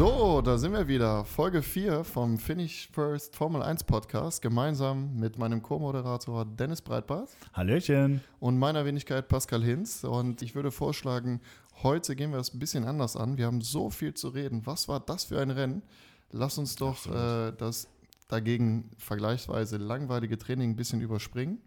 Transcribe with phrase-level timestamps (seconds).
[0.00, 1.26] So, da sind wir wieder.
[1.26, 8.22] Folge 4 vom Finish First Formel 1 Podcast, gemeinsam mit meinem Co-Moderator Dennis Breitbart Hallöchen.
[8.38, 10.02] und meiner Wenigkeit Pascal Hinz.
[10.04, 11.42] Und ich würde vorschlagen,
[11.82, 13.36] heute gehen wir es ein bisschen anders an.
[13.36, 14.62] Wir haben so viel zu reden.
[14.64, 15.82] Was war das für ein Rennen?
[16.30, 17.86] Lass uns doch äh, das
[18.26, 21.60] dagegen vergleichsweise langweilige Training ein bisschen überspringen.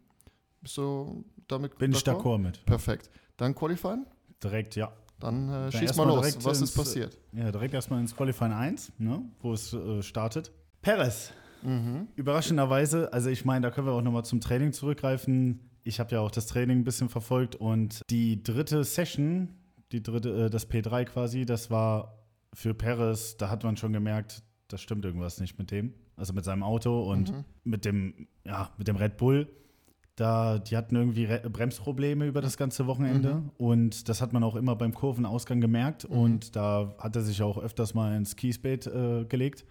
[0.60, 2.66] Bist du damit Bin ich d'accord mit.
[2.66, 3.12] Perfekt.
[3.38, 4.08] Dann Qualifying?
[4.42, 4.92] Direkt, ja.
[5.24, 6.20] Dann, äh, Dann schieß mal los.
[6.22, 7.18] direkt Was ins- ist passiert?
[7.32, 10.52] Ja, direkt erstmal ins Qualifying 1, ne, wo es äh, startet.
[10.82, 11.32] Perez.
[11.62, 12.10] Mhm.
[12.18, 15.62] Überraschenderweise, also ich meine, da können wir auch nochmal zum Training zurückgreifen.
[15.86, 19.48] Ich habe ja auch das Training ein bisschen verfolgt und die dritte Session,
[19.94, 22.20] die dritte, äh, das P3 quasi, das war
[22.54, 25.94] für Perez, da hat man schon gemerkt, da stimmt irgendwas nicht mit dem.
[26.18, 27.46] Also mit seinem Auto und Mhm.
[27.64, 29.48] mit dem, ja, mit dem Red Bull.
[30.16, 33.50] Da, die hatten irgendwie Re Bremsprobleme über das ganze Wochenende Mhm.
[33.58, 37.58] und das hat man auch immer beim Kurvenausgang gemerkt und da hat er sich auch
[37.58, 39.66] öfters mal ins Kiesbett äh, gelegt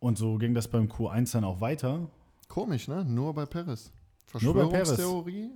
[0.00, 2.08] und so ging das beim Q1 dann auch weiter.
[2.48, 3.04] Komisch, ne?
[3.04, 3.92] Nur bei Paris.
[4.26, 5.50] Verschwörungstheorie?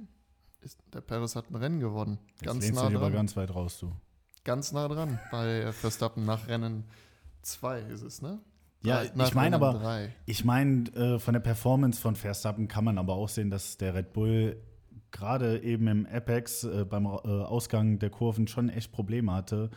[0.62, 2.18] Ist, der Paris hat ein Rennen gewonnen.
[2.34, 3.12] Jetzt Ganz nah du dran.
[3.14, 3.90] ganz weit raus, du.
[4.44, 5.18] Ganz nah dran.
[5.30, 6.84] Bei Verstappen nach Rennen
[7.42, 8.38] 2 ist es, ne?
[8.82, 10.14] Ja, Drei- ich meine aber, drei.
[10.26, 13.94] ich meine, äh, von der Performance von Verstappen kann man aber auch sehen, dass der
[13.94, 14.56] Red Bull
[15.10, 19.70] gerade eben im Apex äh, beim äh, Ausgang der Kurven schon echt Probleme hatte,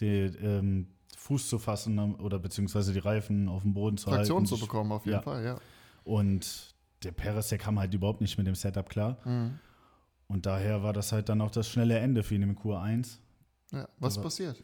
[0.00, 4.38] die, ähm, Fuß zu fassen ähm, oder beziehungsweise die Reifen auf dem Boden zu Traktion
[4.38, 4.46] halten.
[4.46, 5.22] zu bekommen, auf jeden Ja.
[5.22, 5.56] Fall, ja.
[6.04, 9.18] Und der Perez, der kam halt überhaupt nicht mit dem Setup klar.
[9.24, 9.58] Mhm.
[10.26, 13.18] Und daher war das halt dann auch das schnelle Ende für ihn im Q1.
[13.72, 13.88] ja.
[13.98, 14.62] Was Aber- passiert?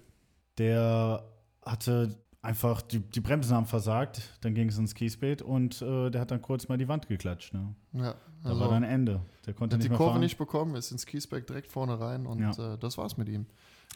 [0.58, 1.24] Der
[1.64, 6.20] hatte einfach, die, die Bremsen haben versagt, dann ging es ins Kiesbeet und äh, der
[6.20, 7.52] hat dann kurz mal die Wand geklatscht.
[7.52, 7.74] Ne?
[7.92, 9.20] Ja, Da also war dann Ende.
[9.46, 10.20] Der konnte hat nicht die Kurve fahren.
[10.20, 12.74] nicht bekommen, ist ins Kiesberg direkt vorne rein und Ja.
[12.74, 13.46] äh, das war's mit ihm.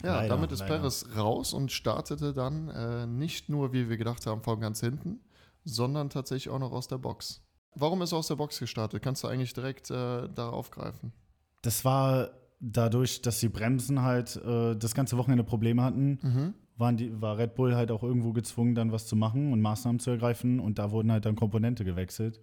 [0.03, 0.77] Ja, Leider, damit ist leider.
[0.79, 5.19] Perez raus und startete dann äh, nicht nur, wie wir gedacht haben, von ganz hinten,
[5.63, 7.41] sondern tatsächlich auch noch aus der Box.
[7.75, 9.01] Warum ist er aus der Box gestartet?
[9.01, 11.13] Kannst du eigentlich direkt äh, da aufgreifen?
[11.61, 16.53] Das war dadurch, dass die Bremsen halt äh, das ganze Wochenende Probleme hatten, Mhm.
[16.81, 19.99] Waren die, war Red Bull halt auch irgendwo gezwungen, dann was zu machen und Maßnahmen
[19.99, 22.41] zu ergreifen und da wurden halt dann Komponente gewechselt.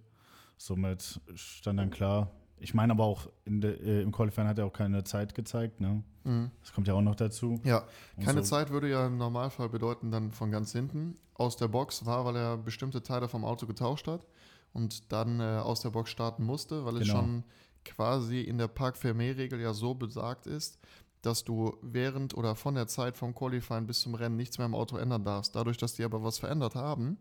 [0.57, 2.31] Somit stand dann klar.
[2.61, 5.79] Ich meine aber auch, der, äh, im Qualifying hat er auch keine Zeit gezeigt.
[5.79, 6.03] Ne?
[6.25, 6.51] Mhm.
[6.61, 7.61] Das kommt ja auch noch dazu.
[7.63, 7.83] Ja,
[8.17, 11.15] Und keine so- Zeit würde ja im Normalfall bedeuten, dann von ganz hinten.
[11.35, 14.25] Aus der Box war, weil er bestimmte Teile vom Auto getauscht hat
[14.73, 17.19] und dann äh, aus der Box starten musste, weil es Genau.
[17.21, 17.43] schon
[17.85, 20.79] quasi in der Park-Fermé-Regel ja so besagt ist,
[21.21, 24.75] dass du während oder von der Zeit vom Qualifying bis zum Rennen nichts mehr am
[24.75, 25.55] Auto ändern darfst.
[25.55, 27.17] Dadurch, dass die aber was verändert haben,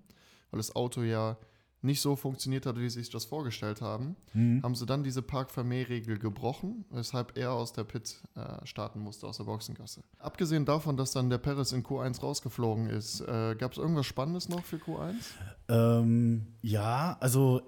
[0.51, 1.37] weil das Auto ja
[1.81, 4.65] nicht so funktioniert hat, wie sie sich das vorgestellt haben, Mhm.
[4.65, 9.37] haben sie dann diese Park-Fermé-Regel gebrochen, weshalb er aus der Pit äh, starten musste, aus
[9.37, 10.03] der Boxengasse.
[10.19, 14.49] Abgesehen davon, dass dann der Perez in Q1 rausgeflogen ist, äh, gab es irgendwas Spannendes
[14.49, 15.15] noch für Q1?
[15.69, 17.63] Ähm, ja, also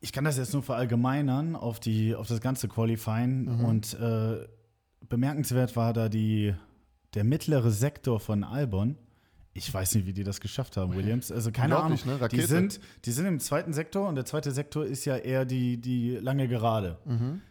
[0.00, 3.64] ich kann das jetzt nur verallgemeinern auf, die, auf das ganze Qualifying Mhm.
[3.64, 4.46] und äh,
[5.14, 6.54] bemerkenswert war da die,
[7.14, 8.96] der mittlere Sektor von Albon.
[9.52, 11.30] Ich weiß nicht, wie die das geschafft haben, Williams.
[11.30, 12.00] Also keine Ahnung.
[12.04, 12.28] Ne?
[12.28, 15.80] Die sind, die sind im zweiten Sektor und der zweite Sektor ist ja eher die,
[15.80, 16.98] die lange Gerade.
[17.04, 17.42] Mhm.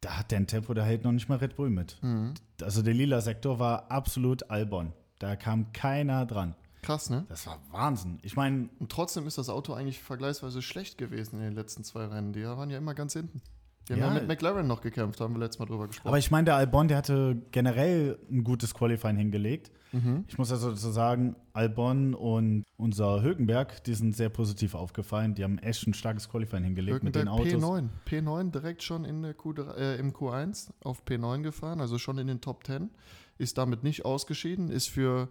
[0.00, 1.98] Da hat der ein Tempo, da hält noch nicht mal Red Bull mit.
[2.02, 2.34] Mhm.
[2.62, 4.92] Also der lila Sektor war absolut Albon.
[5.18, 6.54] Da kam keiner dran.
[6.82, 7.24] Krass, ne?
[7.28, 8.20] Das war Wahnsinn.
[8.22, 12.04] Ich meine, Und trotzdem ist das Auto eigentlich vergleichsweise schlecht gewesen in den letzten zwei
[12.04, 12.32] Rennen.
[12.32, 13.42] Die waren ja immer ganz hinten.
[13.88, 14.14] Die haben ja, Ja.
[14.14, 16.08] mit McLaren noch gekämpft, haben wir letztes Mal drüber gesprochen.
[16.08, 19.70] Aber ich meine, der Albon, der hatte generell ein gutes Qualifying hingelegt.
[19.92, 20.24] Mhm.
[20.26, 25.34] Ich muss also dazu sagen, Albon und unser Hülkenberg, die sind sehr positiv aufgefallen.
[25.34, 27.52] Die haben echt ein starkes Qualifying hingelegt mit den Autos.
[27.52, 27.88] P9.
[28.08, 32.26] P9 direkt schon in der Q3, äh, im Q1 auf P9 gefahren, also schon in
[32.26, 32.90] den Top 10.
[33.38, 35.28] Ist damit nicht ausgeschieden, ist für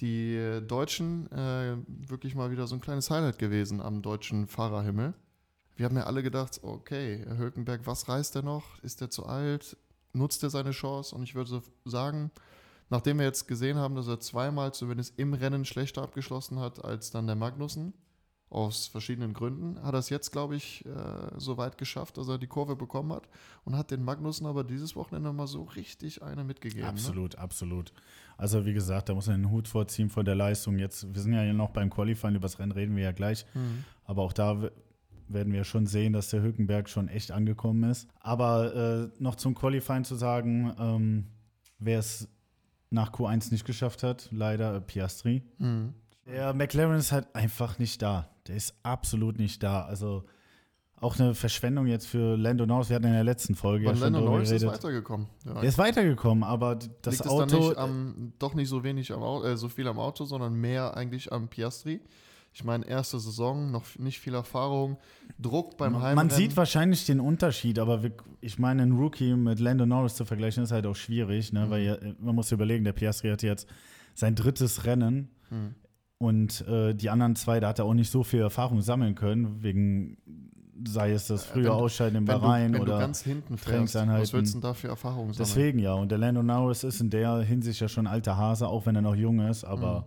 [0.00, 5.14] die Deutschen äh, wirklich mal wieder so ein kleines Highlight gewesen am deutschen Fahrerhimmel.
[5.76, 8.78] Wir haben ja alle gedacht, okay, Hülkenberg, was reißt er noch?
[8.82, 9.76] Ist er zu alt?
[10.12, 11.14] Nutzt er seine Chance?
[11.14, 12.30] Und ich würde sagen,
[12.90, 17.10] nachdem wir jetzt gesehen haben, dass er zweimal zumindest im Rennen schlechter abgeschlossen hat als
[17.10, 17.94] dann der Magnussen,
[18.52, 20.90] aus verschiedenen Gründen, hat er es jetzt, glaube ich, äh,
[21.38, 23.26] so weit geschafft, dass er die Kurve bekommen hat
[23.64, 26.82] und hat den Magnussen aber dieses Wochenende mal so richtig eine mitgegeben.
[26.82, 26.88] Ne?
[26.88, 27.92] Absolut, absolut.
[28.36, 30.78] Also wie gesagt, da muss man den Hut vorziehen von der Leistung.
[30.78, 33.46] Jetzt, wir sind ja noch beim Qualifying, über das Rennen reden wir ja gleich.
[33.54, 33.84] Mhm.
[34.04, 34.70] Aber auch da
[35.32, 38.08] werden wir schon sehen, dass der Hülkenberg schon echt angekommen ist.
[38.20, 41.24] Aber äh, noch zum Qualifying zu sagen, ähm,
[41.78, 42.28] wer es
[42.90, 45.42] nach Q1 nicht geschafft hat, leider äh, Piastri.
[45.58, 45.94] Mhm.
[46.26, 48.28] Der McLaren ist halt einfach nicht da.
[48.46, 49.82] Der ist absolut nicht da.
[49.82, 50.24] Also
[51.00, 52.88] auch eine Verschwendung jetzt für Lando Norris.
[52.88, 54.78] Wir hatten in der letzten Folge Bei ja schon Lando darüber Norris ist geredet.
[54.84, 55.26] weitergekommen.
[55.44, 55.54] Ja.
[55.54, 57.46] Er ist weitergekommen, aber das Liegt es Auto.
[57.46, 60.54] dann nicht am, doch nicht so wenig am Auto, äh, so viel am Auto, sondern
[60.54, 62.00] mehr eigentlich am Piastri.
[62.54, 64.98] Ich meine, erste Saison, noch nicht viel Erfahrung,
[65.38, 66.30] Druck beim man Heimrennen.
[66.30, 68.12] sieht wahrscheinlich den Unterschied, aber wir,
[68.42, 71.66] ich meine, einen Rookie mit Lando Norris zu vergleichen, ist halt auch schwierig, ne?
[71.66, 71.70] Mhm.
[71.70, 73.66] weil man muss überlegen, der Piastri hat jetzt
[74.14, 75.74] sein drittes Rennen Hm.
[76.18, 79.62] und äh, die anderen zwei, da hat er auch nicht so viel Erfahrung sammeln können,
[79.62, 80.18] wegen,
[80.86, 83.56] sei es das Äh, frühe wenn du- Ausscheiden im du, Bahrain du oder ganz hinten
[83.56, 85.48] fährst, was willst du denn da für Erfahrungen sammeln?
[85.48, 85.94] Deswegen ja.
[85.94, 88.94] Und der Lando Norris ist in der Hinsicht ja schon ein alter Hase, auch wenn
[88.96, 90.04] er noch jung ist, aber Mhm.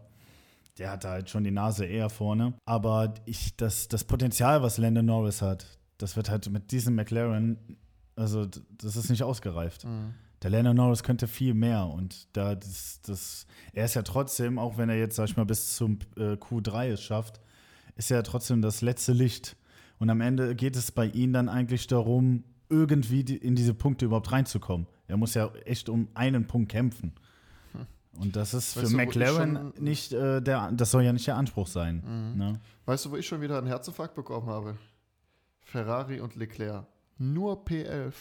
[0.77, 2.53] Der hat halt schon die Nase eher vorne.
[2.65, 5.65] Aber ich, das, das Potenzial, was Lando Norris hat,
[5.97, 7.57] das wird halt mit diesem McLaren,
[8.15, 9.85] also das ist nicht ausgereift.
[9.85, 10.13] Mhm.
[10.41, 14.77] Der Lando Norris könnte viel mehr und da das, das, er ist ja trotzdem, auch
[14.77, 17.39] wenn er jetzt, sag ich mal, bis zum äh, Q3 es schafft,
[17.95, 19.55] ist er trotzdem das letzte Licht.
[19.97, 24.05] Und am Ende geht es bei ihm dann eigentlich darum, irgendwie die, in diese Punkte
[24.05, 24.87] überhaupt reinzukommen.
[25.07, 27.13] Er muss ja echt um einen Punkt kämpfen.
[28.19, 28.75] Und das ist.
[28.77, 32.03] Weißt für du, McLaren schon- nicht äh, der, das soll ja nicht der Anspruch sein.
[32.05, 32.37] Mhm.
[32.37, 32.59] Ne?
[32.85, 34.77] Weißt du, wo ich schon wieder einen Herzinfarkt bekommen habe?
[35.61, 36.85] Ferrari und Leclerc.
[37.17, 38.13] Nur P11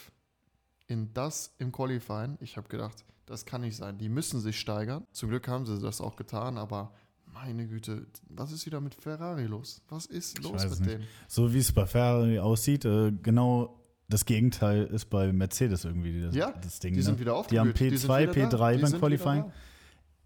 [0.87, 2.39] in das im Qualifying.
[2.41, 3.99] Ich habe gedacht, das kann nicht sein.
[3.99, 5.07] Die müssen sich steigern.
[5.13, 6.93] Zum Glück haben sie das auch getan, aber
[7.33, 9.83] meine Güte, was ist wieder mit Ferrari los?
[9.89, 10.87] Was ist los mit nicht.
[10.91, 11.05] denen?
[11.27, 16.35] So wie es bei Ferrari aussieht, äh, genau das Gegenteil ist bei Mercedes irgendwie das,
[16.35, 16.93] Ja, das Ding.
[16.93, 17.05] Die ne?
[17.05, 17.99] sind wieder Die haben aufgeblüht.
[17.99, 18.57] sind P2, wieder da.
[18.59, 19.45] P3 Die beim Qualifying.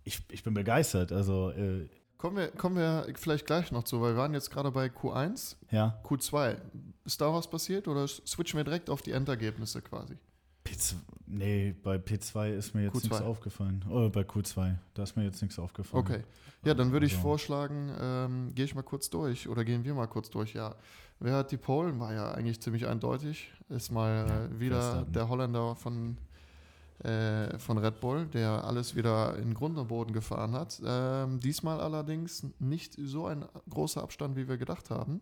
[0.08, 1.12] Ich, ich bin begeistert.
[1.12, 4.72] Also, äh, Kommen wir, kommen wir vielleicht gleich noch zu, weil wir waren jetzt gerade
[4.72, 6.00] bei Q1, ja.
[6.05, 6.56] Q2.
[7.05, 10.16] Ist da was passiert oder switchen wir direkt auf die Endergebnisse quasi?
[10.66, 10.94] P2,
[11.26, 13.02] nee, bei P2 ist mir jetzt Q2.
[13.05, 13.84] nichts aufgefallen.
[13.88, 16.05] Oh, bei Q2, da ist mir jetzt nichts aufgefallen.
[16.05, 16.25] Okay.
[16.64, 19.94] Ja, dann würde ich Also- vorschlagen, ähm, gehe ich mal kurz durch oder gehen wir
[19.94, 20.54] mal kurz durch.
[20.54, 20.75] Ja,
[21.20, 22.00] wer hat die Polen?
[22.00, 23.52] War ja eigentlich ziemlich eindeutig.
[23.69, 26.19] Ist mal Ja, äh, wieder der Holländer von,
[27.05, 30.81] äh, von Red Bull, der alles wieder in Grund und Boden gefahren hat.
[30.85, 35.21] Ähm, diesmal allerdings nicht so ein großer Abstand, wie wir gedacht haben.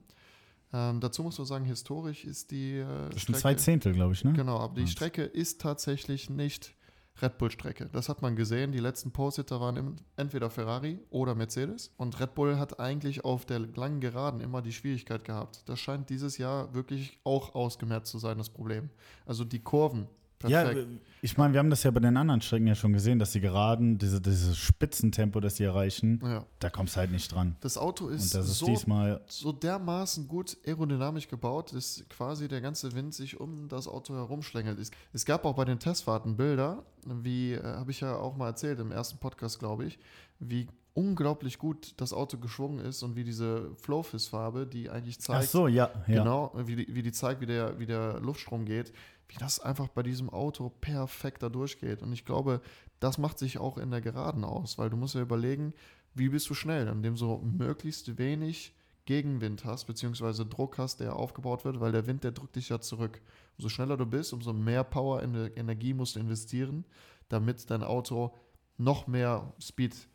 [0.73, 4.25] Ähm, dazu muss man sagen, historisch ist die äh, Das sind zwei Zehntel, glaube ich,
[4.25, 4.33] ne?
[4.33, 6.75] Genau, aber die Strecke ist tatsächlich nicht
[7.23, 7.89] Red Bull-Strecke.
[7.93, 8.73] Das hat man gesehen.
[8.73, 11.93] Die letzten Pole-Sitter waren entweder Ferrari oder Mercedes.
[11.97, 15.63] Und Red Bull hat eigentlich auf der langen Geraden immer die Schwierigkeit gehabt.
[15.67, 18.91] Das scheint dieses Jahr wirklich auch ausgemerzt zu sein, das Problem.
[19.25, 20.09] Also die Kurven,
[20.47, 20.89] Ja, perfekt.
[21.23, 23.41] ich meine, wir haben das ja bei den anderen Strecken ja schon gesehen, dass die
[23.41, 27.57] Geraden, diese, dieses Spitzentempo, das die erreichen, Ja, da kommst du halt nicht dran.
[27.61, 32.61] Das Auto ist, das ist so, diesmal, so dermaßen gut aerodynamisch gebaut, dass quasi der
[32.61, 34.79] ganze Wind sich um das Auto herumschlängelt.
[34.79, 38.49] Es, es gab auch bei den Testfahrten Bilder, wie äh, habe ich ja auch mal
[38.49, 39.99] erzählt im ersten Podcast, glaube ich,
[40.39, 45.49] wie unglaublich gut das Auto geschwungen ist und wie diese Flowfish-Farbe, die eigentlich zeigt, ach
[45.49, 46.23] so, ja, ja.
[46.23, 48.93] genau, wie die, wie die zeigt, wie der, wie der Luftstrom geht,
[49.29, 52.03] wie das einfach bei diesem Auto perfekt da durchgeht.
[52.03, 52.61] Und ich glaube,
[53.01, 55.75] das macht sich auch in der Geraden aus, weil du musst ja überlegen,
[56.15, 58.75] wie bist du schnell, indem du möglichst wenig
[59.05, 62.81] Gegenwind hast, beziehungsweise Druck hast, der aufgebaut wird, weil der Wind, der drückt dich ja
[62.81, 63.21] zurück.
[63.57, 66.85] Umso schneller du bist, umso mehr Power in Energie musst du investieren,
[67.29, 68.35] damit dein Auto
[68.79, 70.09] noch mehr Speed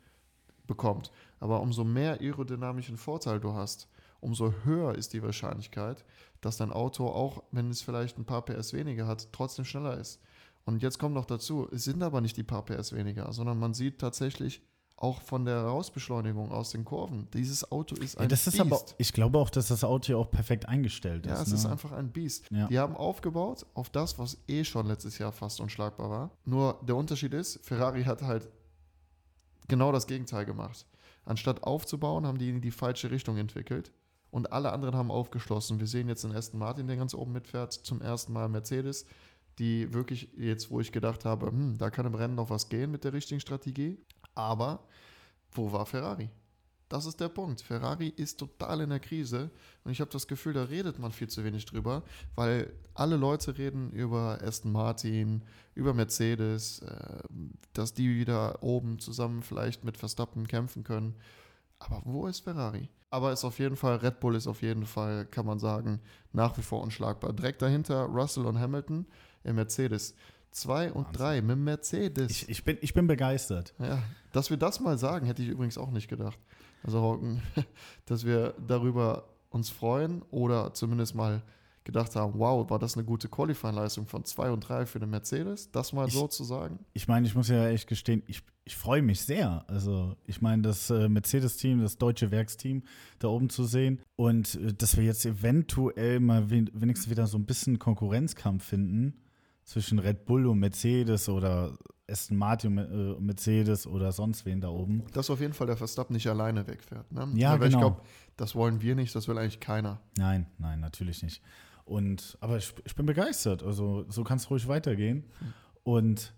[0.66, 1.10] bekommt.
[1.40, 3.88] Aber umso mehr aerodynamischen Vorteil du hast,
[4.22, 6.04] umso höher ist die Wahrscheinlichkeit,
[6.40, 10.20] dass dein Auto, auch wenn es vielleicht ein paar PS weniger hat, trotzdem schneller ist.
[10.64, 13.74] Und jetzt kommt noch dazu, es sind aber nicht die paar PS weniger, sondern man
[13.74, 14.62] sieht tatsächlich
[14.96, 18.60] auch von der Rausbeschleunigung aus den Kurven, dieses Auto ist ein ja das ist Biest.
[18.72, 21.40] aber, ich glaube auch, dass das Auto ja auch perfekt eingestellt Ja, ist.
[21.42, 21.54] es ne?
[21.56, 22.48] ist einfach ein Biest.
[22.52, 22.68] Ja.
[22.68, 26.30] Die haben aufgebaut auf das, was eh schon letztes Jahr fast unschlagbar war.
[26.44, 28.48] Nur der Unterschied ist, Ferrari hat halt
[29.66, 30.86] genau das Gegenteil gemacht.
[31.24, 33.90] Anstatt aufzubauen, haben die in die falsche Richtung entwickelt.
[34.32, 35.78] Und alle anderen haben aufgeschlossen.
[35.78, 39.04] Wir sehen jetzt den Aston Martin, der ganz oben mitfährt, zum ersten Mal Mercedes,
[39.58, 42.90] die wirklich jetzt, wo ich gedacht habe, hm, da kann im Rennen noch was gehen
[42.90, 43.98] mit der richtigen Strategie.
[44.34, 44.84] Aber
[45.52, 46.30] wo war Ferrari?
[46.88, 47.60] Das ist der Punkt.
[47.60, 49.50] Ferrari ist total in der Krise
[49.84, 52.02] und ich habe das Gefühl, da redet man viel zu wenig drüber,
[52.34, 55.42] weil alle Leute reden über Aston Martin,
[55.74, 57.18] über Mercedes, äh,
[57.74, 61.14] dass die wieder oben zusammen vielleicht mit Verstappen kämpfen können.
[61.84, 62.88] Aber wo ist Ferrari?
[63.10, 66.00] Aber ist auf jeden Fall, Red Bull ist auf jeden Fall, kann man sagen,
[66.32, 67.32] nach wie vor unschlagbar.
[67.32, 69.06] Direkt dahinter Russell und Hamilton
[69.44, 70.14] im Mercedes.
[70.50, 71.12] Zwei und Wahnsinn.
[71.12, 72.30] drei mit Mercedes.
[72.30, 73.74] ich, ich, bin, ich bin begeistert.
[73.78, 76.38] Ja, dass wir das mal sagen, hätte ich übrigens auch nicht gedacht.
[76.84, 77.42] Also, Hauken,
[78.06, 81.42] dass wir darüber uns freuen oder zumindest mal
[81.84, 85.70] gedacht haben, wow, war das eine gute Qualifying-Leistung von 2 und 3 für den Mercedes,
[85.72, 86.78] das mal Ich- so zu sagen.
[86.92, 89.64] Ich meine, ich muss ja echt gestehen, ich, ich freue mich sehr.
[89.68, 92.82] Also, ich meine, das äh, Mercedes-Team, das deutsche Werksteam
[93.18, 97.36] da oben zu sehen und äh, dass wir jetzt eventuell mal wen, wenigstens wieder so
[97.38, 99.14] ein bisschen Konkurrenzkampf finden
[99.64, 101.76] zwischen Red Bull und Mercedes oder
[102.10, 105.04] Aston Martin und äh, Mercedes oder sonst wen da oben.
[105.14, 107.10] Dass auf jeden Fall der Verstappen nicht alleine wegfährt.
[107.12, 107.28] Ne?
[107.34, 107.90] Ja, Weil ich genau.
[107.92, 108.02] glaube,
[108.36, 110.00] das wollen wir nicht, das will eigentlich keiner.
[110.18, 111.42] Nein, nein, natürlich nicht.
[111.84, 113.62] Und, aber ich, ich bin begeistert.
[113.62, 115.24] Also, so kann es ruhig weitergehen.
[115.82, 116.32] Und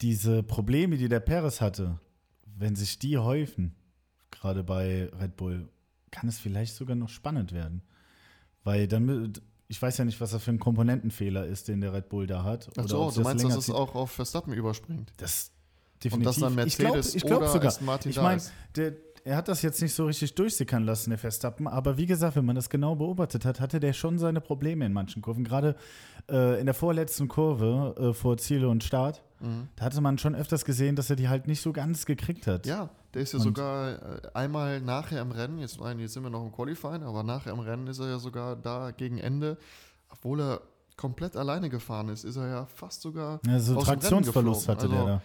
[0.00, 2.00] diese Probleme, die der Perez hatte,
[2.44, 3.74] wenn sich die häufen,
[4.30, 5.68] gerade bei Red Bull,
[6.10, 7.82] kann es vielleicht sogar noch spannend werden.
[8.64, 9.32] Weil dann,
[9.68, 12.44] ich weiß ja nicht, was das für ein Komponentenfehler ist, den der Red Bull da
[12.44, 12.68] hat.
[12.72, 15.12] Ach Oder so, ob du das meinst, dass es auch auf Verstappen überspringt.
[15.16, 15.50] Das
[15.94, 16.24] Und definitiv.
[16.26, 17.68] dass dann ich glaube Mercedes ich glaub oder sogar.
[17.68, 18.52] Aston Martin ich da ist.
[18.76, 18.92] der,
[19.24, 21.66] er hat das jetzt nicht so richtig durchsickern lassen, der Verstappen.
[21.68, 24.92] Aber wie gesagt, wenn man das genau beobachtet hat, hatte der schon seine Probleme in
[24.92, 25.44] manchen Kurven.
[25.44, 25.76] Gerade
[26.30, 29.68] äh, in der vorletzten Kurve äh, vor Ziele und Start, Mhm.
[29.76, 32.66] da hatte man schon öfters gesehen, dass er die halt nicht so ganz gekriegt hat.
[32.66, 36.22] Ja, der ist ja Und- sogar äh, einmal nachher im Rennen, jetzt, nein, jetzt sind
[36.22, 39.56] wir noch im Qualifying, aber nachher im Rennen ist er ja sogar da gegen Ende,
[40.10, 40.60] obwohl er
[40.98, 45.06] komplett alleine gefahren ist, ist er ja fast sogar Also Traktionsverlust hatte geflogen.
[45.06, 45.22] der Also, da.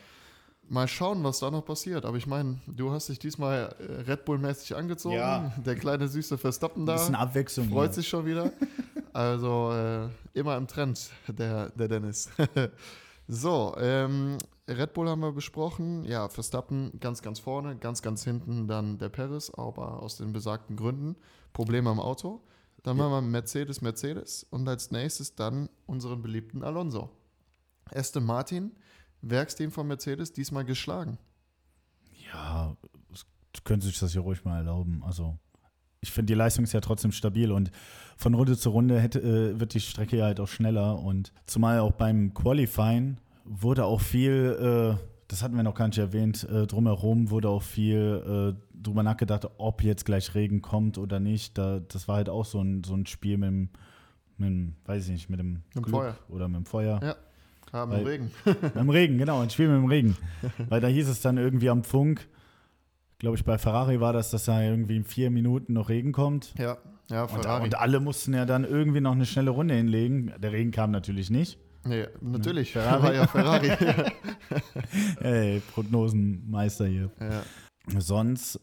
[0.67, 2.05] Mal schauen, was da noch passiert.
[2.05, 5.15] Aber ich meine, du hast dich diesmal äh, Red Bull-mäßig angezogen.
[5.15, 5.53] Ja.
[5.63, 7.69] Der kleine süße Verstappen Ein da bisschen Abwechslung.
[7.69, 7.93] freut hier.
[7.93, 8.51] sich schon wieder.
[9.13, 12.29] Also äh, immer im Trend, der, der Dennis.
[13.27, 16.03] so, ähm, Red Bull haben wir besprochen.
[16.05, 20.75] Ja, Verstappen ganz, ganz vorne, ganz, ganz hinten dann der Perez, aber aus den besagten
[20.75, 21.15] Gründen.
[21.53, 22.41] Probleme am Auto.
[22.83, 23.03] Dann Ja.
[23.07, 27.09] machen wir Mercedes, Mercedes und als nächstes dann unseren beliebten Alonso.
[27.93, 28.71] Aston Martin,
[29.29, 31.17] Werksteam von Mercedes, diesmal geschlagen.
[32.31, 32.75] Ja,
[33.63, 35.01] können sich das ja ruhig mal erlauben.
[35.05, 35.37] Also,
[35.99, 37.71] ich finde, die Leistung ist ja trotzdem stabil und
[38.15, 40.99] von Runde zu Runde hätte, äh, wird die Strecke ja halt auch schneller.
[40.99, 45.97] Und zumal auch beim Qualifying wurde auch viel, äh, das hatten wir noch gar nicht
[45.97, 51.19] erwähnt, äh, drumherum wurde auch viel äh, drüber nachgedacht, ob jetzt gleich Regen kommt oder
[51.19, 51.57] nicht.
[51.57, 53.69] Da, das war halt auch so ein, so ein Spiel mit dem,
[54.37, 56.17] mit dem, weiß ich nicht, mit dem, dem Glück Feuer.
[56.29, 56.99] oder mit dem Feuer.
[57.01, 57.15] Ja.
[57.73, 58.31] Haben Weil- Regen.
[58.45, 60.17] Mit dem Regen, genau, ein Spiel mit dem Regen.
[60.69, 62.27] Weil da hieß es dann irgendwie am Funk,
[63.19, 66.53] glaube ich, bei Ferrari war das, dass da irgendwie in vier Minuten noch Regen kommt.
[66.57, 66.77] Ja,
[67.09, 67.63] ja, Und, Ferrari.
[67.65, 70.33] und alle mussten ja dann irgendwie noch eine schnelle Runde hinlegen.
[70.39, 71.59] Der Regen kam natürlich nicht.
[71.83, 72.71] nee, natürlich.
[72.71, 73.03] Ferrari.
[73.03, 73.71] War ja Ferrari.
[75.21, 77.11] Ey, Prognosenmeister hier.
[77.19, 77.41] ja.
[77.99, 78.59] Sonst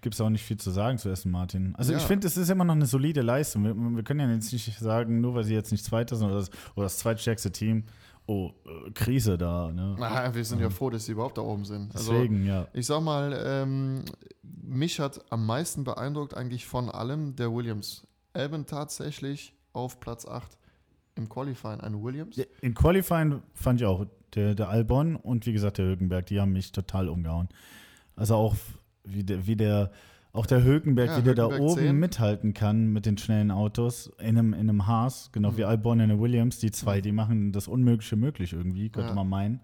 [0.00, 1.74] gibt es auch nicht viel zu sagen zu Aston Martin.
[1.76, 1.98] Also Ja.
[1.98, 3.64] ich finde, es ist immer noch eine solide Leistung.
[3.64, 6.36] Wir, wir können ja jetzt nicht sagen, nur weil sie jetzt nicht Zweiter sind oder
[6.36, 7.82] das, oder das zweitstärkste Team,
[8.26, 9.70] oh, äh, Krise da.
[9.72, 9.96] Ne?
[9.98, 11.94] Na, wir sind ja froh, dass sie überhaupt da oben sind.
[11.94, 12.68] Also, Deswegen, ja.
[12.72, 14.04] ich sag mal, ähm,
[14.42, 18.06] mich hat am meisten beeindruckt eigentlich von allem der Williams.
[18.32, 20.58] Albon tatsächlich auf Platz 8
[21.16, 21.80] im Qualifying.
[21.80, 22.36] Ein Williams.
[22.60, 26.52] In Qualifying fand ich auch, der, der Albon und wie gesagt der Hülkenberg, die haben
[26.52, 27.48] mich total umgehauen.
[28.16, 28.54] Also auch
[29.04, 29.90] wie der, wie der
[30.36, 31.98] auch der Hülkenberg, Ja, wie der da oben 10.
[31.98, 35.68] mithalten kann mit den schnellen Autos in einem, in einem Haas, genau wie Mhm.
[35.68, 39.14] Albon in der Williams, die zwei, die machen das Unmögliche möglich irgendwie, könnte Ja.
[39.14, 39.60] man meinen.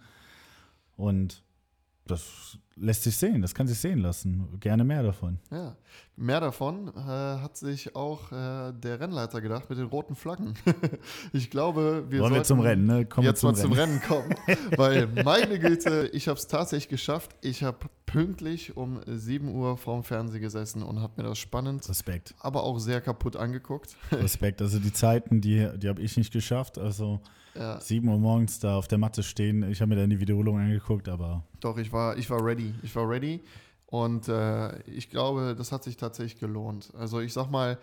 [0.96, 1.42] Und
[2.06, 4.58] das lässt sich sehen, das kann sich sehen lassen.
[4.60, 5.38] Gerne mehr davon.
[5.50, 5.76] Ja.
[6.16, 10.54] Mehr davon äh, hat sich auch äh, der Rennleiter gedacht mit den roten Flaggen.
[11.32, 13.06] ich glaube, wir Wollen wir zum Rennen, ne?
[13.06, 14.34] Kommen jetzt wir mal zum Rennen kommen.
[14.76, 17.34] Weil, meine Güte, ich habe es tatsächlich geschafft.
[17.40, 22.34] Ich habe pünktlich um 7 Uhr vorm Fernseher gesessen und habe mir das spannend, Respekt.
[22.40, 23.96] aber auch sehr kaputt angeguckt.
[24.12, 24.60] Respekt.
[24.60, 26.76] Also die Zeiten, die, die habe ich nicht geschafft.
[26.78, 27.20] Also
[27.54, 29.62] Ja, 7 Uhr morgens da auf der Matte stehen.
[29.70, 32.61] Ich habe mir dann die Wiederholung angeguckt, aber doch, ich war, ich war ready.
[32.82, 33.40] Ich war ready.
[33.86, 36.92] Und äh, ich glaube, das hat sich tatsächlich gelohnt.
[36.96, 37.78] Also ich sag mal,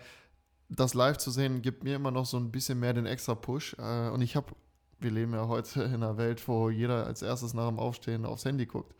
[0.68, 3.76] das live zu sehen, gibt mir immer noch so ein bisschen mehr den extra Push.
[3.78, 4.48] Äh, und ich habe,
[4.98, 8.44] wir leben ja heute in einer Welt, wo jeder als erstes nach dem Aufstehen aufs
[8.44, 8.94] Handy guckt.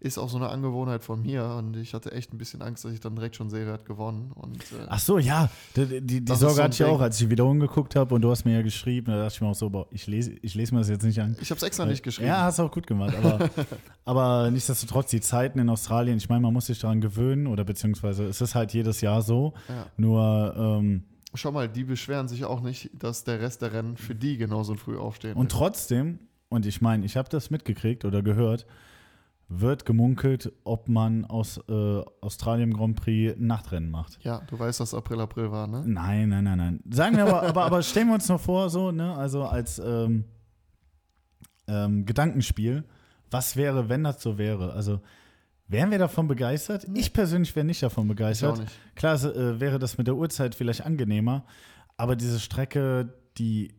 [0.00, 2.92] Ist auch so eine Angewohnheit von mir und ich hatte echt ein bisschen Angst, dass
[2.92, 4.30] ich dann direkt schon sehe, wer hat gewonnen.
[4.32, 5.50] Und äh, Ach so, ja.
[5.74, 8.22] Die, die, die Sorge so hatte ich auch, als ich die Wiederholung geguckt habe und
[8.22, 9.06] du hast mir ja geschrieben.
[9.10, 11.20] Da dachte ich mir auch so, boah, ich lese, ich lese mir das jetzt nicht
[11.20, 11.36] an.
[11.40, 12.28] ich habe es extra nicht geschrieben.
[12.28, 13.16] Ja, hast du auch gut gemacht.
[13.16, 13.50] Aber,
[14.04, 18.24] aber nichtsdestotrotz, die Zeiten in Australien, ich meine, man muss sich daran gewöhnen oder beziehungsweise
[18.26, 19.54] es ist halt jedes Jahr so.
[19.68, 19.86] Ja.
[19.96, 24.14] Nur, ähm, Schau mal, die beschweren sich auch nicht, dass der Rest der Rennen für
[24.14, 25.36] die genauso früh aufstehen.
[25.36, 28.66] und trotzdem, und ich meine, ich habe das mitgekriegt oder gehört,
[29.48, 34.18] wird gemunkelt, ob man aus äh, Australien Grand Prix Nachtrennen macht.
[34.22, 35.82] ja, du weißt, dass April, April war, ne?
[35.86, 36.80] Nein, nein, nein, nein.
[36.90, 40.24] Sagen wir aber, aber, aber stellen wir uns noch vor, so, ne, also als ähm,
[41.66, 42.84] ähm, Gedankenspiel,
[43.30, 44.72] was wäre, wenn das so wäre?
[44.74, 45.00] Also,
[45.66, 46.86] wären wir davon begeistert?
[46.94, 48.58] Ich persönlich wäre nicht davon Ich auch begeistert.
[48.60, 48.72] nicht.
[48.96, 51.44] Klar äh, wäre das mit der Uhrzeit vielleicht angenehmer,
[51.96, 53.74] Aber diese Strecke, die,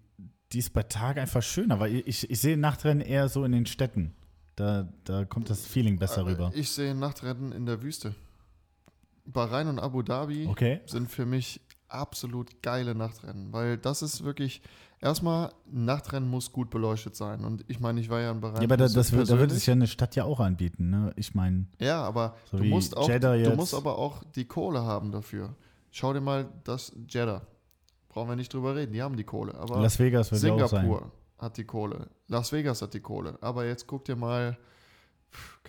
[0.52, 3.66] die ist bei Tag einfach schöner, weil ich, ich sehe Nachtrennen eher so in den
[3.66, 4.16] Städten.
[4.60, 6.52] Da, da kommt das Feeling besser Aber rüber.
[6.54, 8.14] Ich sehe Nachtrennen in der Wüste.
[9.26, 10.82] Bahrain und Abu Dhabi Okay.
[10.86, 14.62] sind für mich absolut geile Nachtrennen, weil das ist wirklich,
[15.00, 17.46] erstmal, Nachtrennen muss gut beleuchtet sein.
[17.46, 18.62] Und ich meine, ich war ja in Bahrain.
[18.62, 20.90] Ja, aber da, das, wird- da würde sich ja eine Stadt ja auch anbieten.
[20.90, 21.14] Ne?
[21.16, 23.56] Ich meine, Ja, aber So du musst auch, Jeddah du jetzt.
[23.56, 25.56] musst aber auch die Kohle haben dafür.
[25.92, 27.42] Schau dir mal das Jeddah.
[28.10, 29.54] Brauchen wir nicht drüber reden, die haben die Kohle.
[29.56, 30.94] Aber Las Vegas wird ja auch sein.
[31.40, 32.10] Hat die Kohle.
[32.28, 33.38] Las Vegas hat die Kohle.
[33.42, 34.58] Aber jetzt guck dir mal,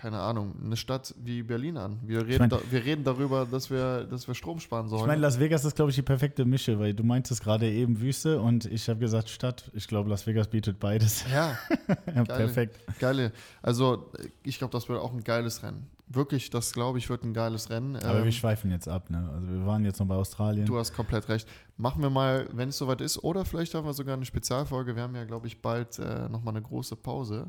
[0.01, 1.99] keine Ahnung, eine Stadt wie Berlin an.
[2.03, 5.03] Wir reden, mein- da, wir reden darüber, dass wir, dass wir Strom sparen sollen.
[5.03, 8.01] Ich meine, Las Vegas ist, glaube ich, die perfekte Mische, weil du meintest gerade eben
[8.01, 9.71] Wüste und ich habe gesagt Stadt.
[9.75, 11.25] Ich glaube, Las Vegas bietet beides.
[11.31, 11.59] ja,
[12.15, 12.79] ja, perfekt.
[12.99, 13.33] geile.
[13.61, 14.11] Also,
[14.43, 15.87] ich glaube, das wird auch ein geiles Rennen.
[16.13, 17.95] Wirklich, das glaube ich, wird ein geiles Rennen.
[17.97, 19.11] Aber Ähm, wir schweifen jetzt ab.
[19.11, 19.31] Ne?
[19.33, 20.67] Also wir waren jetzt noch bei Australien.
[20.67, 21.47] Du hast komplett recht.
[21.77, 24.97] Machen wir mal, wenn es soweit ist, oder vielleicht haben wir sogar eine Spezialfolge.
[24.97, 27.49] Wir haben ja, glaube ich, bald äh, nochmal eine große Pause.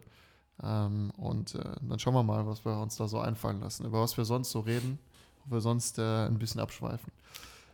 [0.63, 3.85] Ähm, und äh, dann schauen wir mal, was wir uns da so einfallen lassen.
[3.85, 4.99] Über was wir sonst so reden,
[5.45, 7.11] ob wir sonst äh, ein bisschen abschweifen.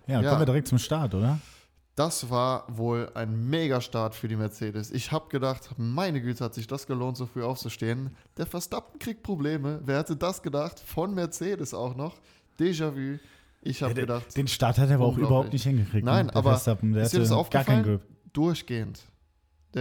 [0.08, 0.30] ja, ja.
[0.30, 1.40] kommen wir direkt zum Start, oder?
[1.96, 4.92] Das war wohl ein Megastart für die Mercedes.
[4.92, 8.16] Ich habe gedacht, meine Güte, hat sich das gelohnt, so früh aufzustehen.
[8.38, 9.82] Der Verstappen kriegt Probleme.
[9.84, 10.80] Wer hätte das gedacht?
[10.80, 12.14] Von Mercedes auch noch.
[12.60, 13.18] Déjà-vu.
[13.64, 16.06] Ich habe Ja, gedacht, Den Start hat er aber auch überhaupt nicht hingekriegt.
[16.06, 16.32] Nein, ne?
[16.32, 18.00] Der aber Verstappen, der ist dir das aufgefallen?
[18.32, 19.02] Durchgehend.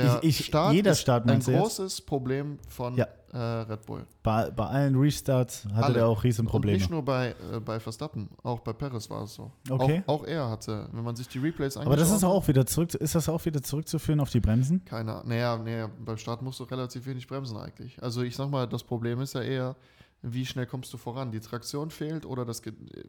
[0.02, 1.60] Der Ich- ich- Start jeder ist Start ein du jetzt?
[1.60, 3.06] großes Problem von Ja.
[3.32, 4.06] äh, Red Bull.
[4.22, 5.98] Bei, bei allen Restarts hatte Alle.
[6.00, 6.78] er auch Und Riesenprobleme.
[6.78, 9.50] nicht nur bei, äh, bei Verstappen, auch bei Perez war es so.
[9.70, 10.02] Okay.
[10.06, 12.64] Auch, auch er hatte, wenn man sich die Replays angeschaut Aber das ist auch wieder
[12.66, 14.84] zurück, ist das auch wieder zurückzuführen auf die Bremsen?
[14.84, 18.02] keine Naja, naja, beim Start musst du relativ wenig bremsen eigentlich.
[18.02, 19.76] Also ich sag mal, das Problem ist ja eher,
[20.22, 21.30] wie schnell kommst du voran?
[21.30, 22.62] Die Traktion fehlt oder das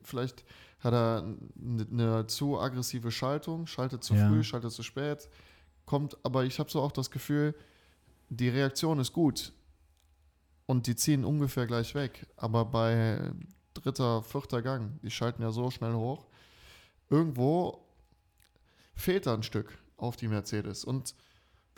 [0.03, 0.43] vielleicht
[0.81, 4.27] hat er eine, eine zu aggressive Schaltung, schaltet zu Ja.
[4.27, 5.29] früh, schaltet zu spät,
[5.87, 7.55] kommt, aber ich habe so auch das Gefühl,
[8.29, 9.53] die Reaktion ist gut
[10.67, 13.31] und die ziehen ungefähr gleich weg, aber bei
[13.73, 16.27] dritter, vierter Gang, die schalten ja so schnell hoch,
[17.09, 17.83] irgendwo
[18.93, 21.15] fehlt da ein Stück auf die Mercedes und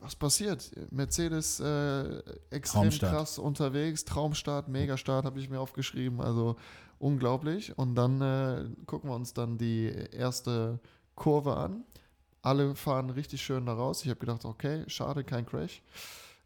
[0.01, 0.71] was passiert?
[0.91, 2.19] Mercedes äh,
[2.51, 3.13] extrem Traumstart.
[3.13, 6.55] krass unterwegs, Traumstart, Megastart habe ich mir aufgeschrieben, also
[6.99, 7.77] unglaublich.
[7.77, 10.79] Und dann äh, gucken wir uns dann die erste
[11.15, 11.83] Kurve an.
[12.41, 14.03] Alle fahren richtig schön da raus.
[14.03, 15.81] Ich habe gedacht, okay, schade, kein Crash.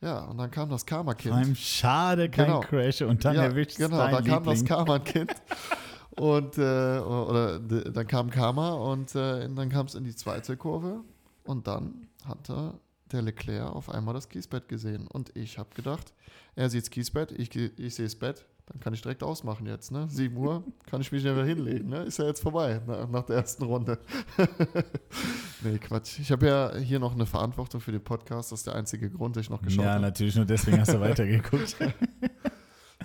[0.01, 1.57] Ja, und dann kam das Karma-Kind.
[1.57, 2.59] Schade, kein Genau.
[2.59, 4.65] Crash und dann ja, erwischt genau, da kam das.
[4.65, 5.31] Karma-Kind.
[6.19, 11.01] und äh, oder dann kam Karma und äh, dann kam es in die zweite Kurve
[11.45, 12.73] und dann hatte
[13.11, 16.13] der Leclerc auf einmal das Kiesbett gesehen und ich habe gedacht,
[16.55, 19.91] er sieht das Kiesbett, ich, ich sehe das Bett, dann kann ich direkt ausmachen jetzt,
[19.91, 20.07] ne?
[20.09, 22.03] 7 Uhr kann ich mich nicht mehr hinlegen, ne?
[22.03, 23.99] Ist ja jetzt vorbei nach, nach der ersten Runde.
[25.63, 26.19] nee, Quatsch.
[26.19, 29.35] Ich habe ja hier noch eine Verantwortung für den Podcast, das ist der einzige Grund,
[29.35, 30.01] den ich noch geschaut Ja, habe.
[30.01, 31.75] natürlich, nur deswegen hast du weitergeguckt.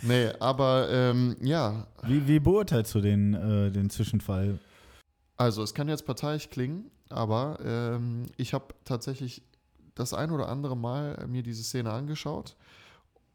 [0.03, 4.61] Nee, aber ähm, ja, Wie, wie beurteilst du den, äh, den Zwischenfall?
[5.37, 9.43] Also, es kann jetzt parteiisch klingen, aber ähm, ich habe tatsächlich
[9.97, 12.57] das ein oder andere Mal mir diese Szene angeschaut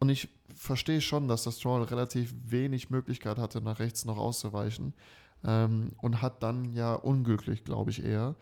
[0.03, 4.93] und ich verstehe schon, dass das Stroll relativ wenig Möglichkeit hatte, nach rechts noch auszuweichen
[5.45, 8.35] ähm, und hat dann ja unglücklich, glaube ich eher.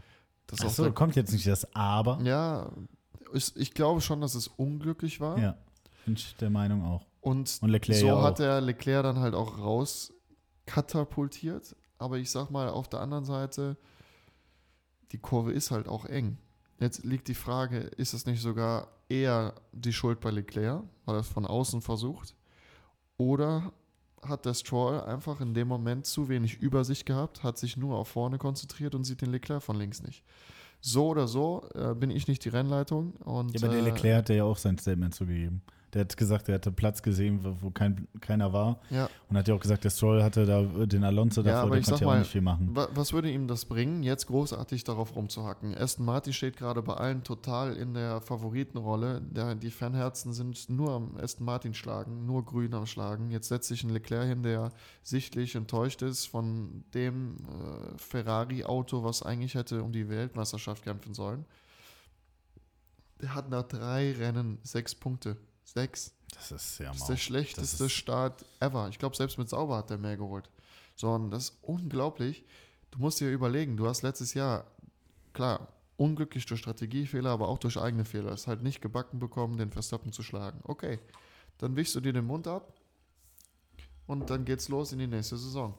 [0.47, 2.19] Das Achso, der- kommt jetzt nicht das Aber.
[2.23, 2.71] ja,
[3.33, 5.37] ich, ich glaube schon, dass es unglücklich war.
[5.37, 5.55] Ja,
[6.05, 7.05] bin ich der Meinung auch.
[7.21, 10.11] Und Und Leclerc so ja hat er Leclerc dann halt auch raus
[10.65, 11.75] katapultiert.
[11.99, 13.77] Aber ich sag mal, auf der anderen Seite,
[15.11, 16.39] die Kurve ist halt auch eng.
[16.79, 21.21] Jetzt liegt die Frage, ist es nicht sogar eher die Schuld bei Leclerc, weil er
[21.21, 22.35] es von außen versucht?
[23.17, 23.71] Oder
[24.23, 28.07] hat der Stroll einfach in dem Moment zu wenig Übersicht gehabt, hat sich nur auf
[28.07, 30.23] vorne konzentriert und sieht den Leclerc von links nicht?
[30.79, 33.13] So oder so äh, bin ich nicht die Rennleitung.
[33.17, 35.61] Und, Ja, aber der äh, Leclerc hat ja auch sein Statement zugegeben.
[35.93, 38.79] Der hat gesagt, er hatte Platz gesehen, wo, kein, keiner war.
[38.89, 41.69] ja, Und hat ja auch gesagt, der Stroll hatte da den Alonso Ja, davor, aber
[41.71, 42.73] der ich konnte ja auch mal, nicht viel machen.
[42.73, 45.75] Wa- Was würde ihm das bringen, jetzt großartig darauf rumzuhacken?
[45.77, 49.21] Aston Martin steht gerade bei allen total in der Favoritenrolle.
[49.21, 53.29] Der, die Fanherzen sind nur am Aston Martin schlagen, nur grün am Schlagen.
[53.29, 54.71] Jetzt setzt sich ein Leclerc hin, der
[55.03, 61.43] sichtlich enttäuscht ist von dem äh, Ferrari-Auto, was eigentlich hätte um die Weltmeisterschaft kämpfen sollen.
[63.21, 65.35] Der hat nach drei Rennen sechs Punkte.
[65.73, 66.13] Sechs.
[66.33, 67.07] Das ist ja Das ist mau.
[67.07, 68.87] der schlechteste ist- Start ever.
[68.89, 70.49] Ich glaube, selbst mit Sauber hat der mehr geholt.
[70.95, 72.43] So, und das ist unglaublich.
[72.91, 74.65] Du musst dir überlegen, du hast letztes Jahr,
[75.33, 78.31] klar, unglücklich durch Strategiefehler, aber auch durch eigene Fehler.
[78.31, 80.59] Es halt nicht gebacken bekommen, den Verstappen zu schlagen.
[80.63, 80.99] Okay,
[81.57, 82.73] dann wischst du dir den Mund ab
[84.07, 85.73] und dann geht's los in die nächste Saison.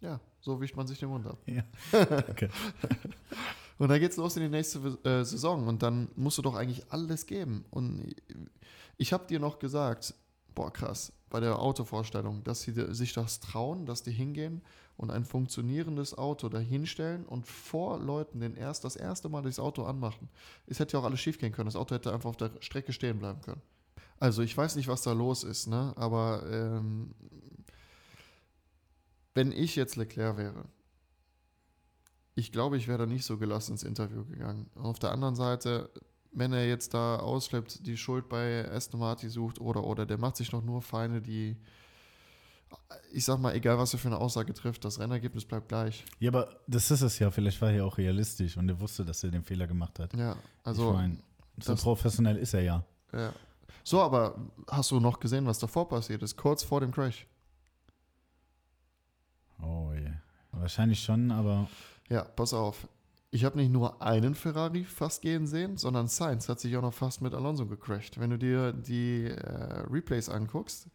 [0.00, 1.38] Ja, so wischt man sich den Mund ab.
[1.46, 1.62] Ja.
[2.28, 2.48] Okay.
[3.82, 6.92] Und dann geht's los in die nächste äh, Saison und dann musst du doch eigentlich
[6.92, 7.64] alles geben.
[7.72, 8.14] Und
[8.96, 10.14] ich habe dir noch gesagt,
[10.54, 14.62] boah krass, bei der Autovorstellung, dass sie sich das trauen, dass die hingehen
[14.96, 19.82] und ein funktionierendes Auto dahinstellen und vor Leuten den erst das erste Mal das Auto
[19.82, 20.28] anmachen.
[20.68, 21.66] Es hätte ja auch alles schief gehen können.
[21.66, 23.62] Das Auto hätte einfach auf der Strecke stehen bleiben können.
[24.20, 25.92] Also ich weiß nicht, was da los ist, ne?
[25.96, 27.16] Aber ähm,
[29.34, 30.66] wenn ich jetzt Leclerc wäre,
[32.34, 34.70] ich glaube, ich wäre da nicht so gelassen ins Interview gegangen.
[34.74, 35.90] Und auf der anderen Seite,
[36.32, 40.36] wenn er jetzt da ausflippt, die Schuld bei Aston Martin sucht oder oder, der macht
[40.36, 41.56] sich doch nur Feinde, die,
[43.12, 46.04] ich sag mal, egal was er für eine Aussage trifft, das Rennergebnis bleibt gleich.
[46.20, 47.30] Ja, aber das ist es ja.
[47.30, 50.14] Vielleicht war er ja auch realistisch und er wusste, dass er den Fehler gemacht hat.
[50.14, 50.90] Ja, also.
[50.90, 51.22] Ich mein,
[51.58, 52.84] so professionell ist er ja.
[53.12, 53.32] Ja.
[53.84, 54.36] So, aber
[54.68, 56.36] hast du noch gesehen, was davor passiert ist?
[56.36, 57.26] Kurz vor dem Crash.
[59.60, 60.10] Oh je.
[60.52, 61.68] Wahrscheinlich schon, aber.
[62.12, 62.86] Ja, pass auf.
[63.30, 66.92] Ich habe nicht nur einen Ferrari fast gehen sehen, sondern Sainz hat sich auch noch
[66.92, 68.20] fast mit Alonso gecrashed.
[68.20, 70.88] Wenn du dir die äh, Replays anguckst,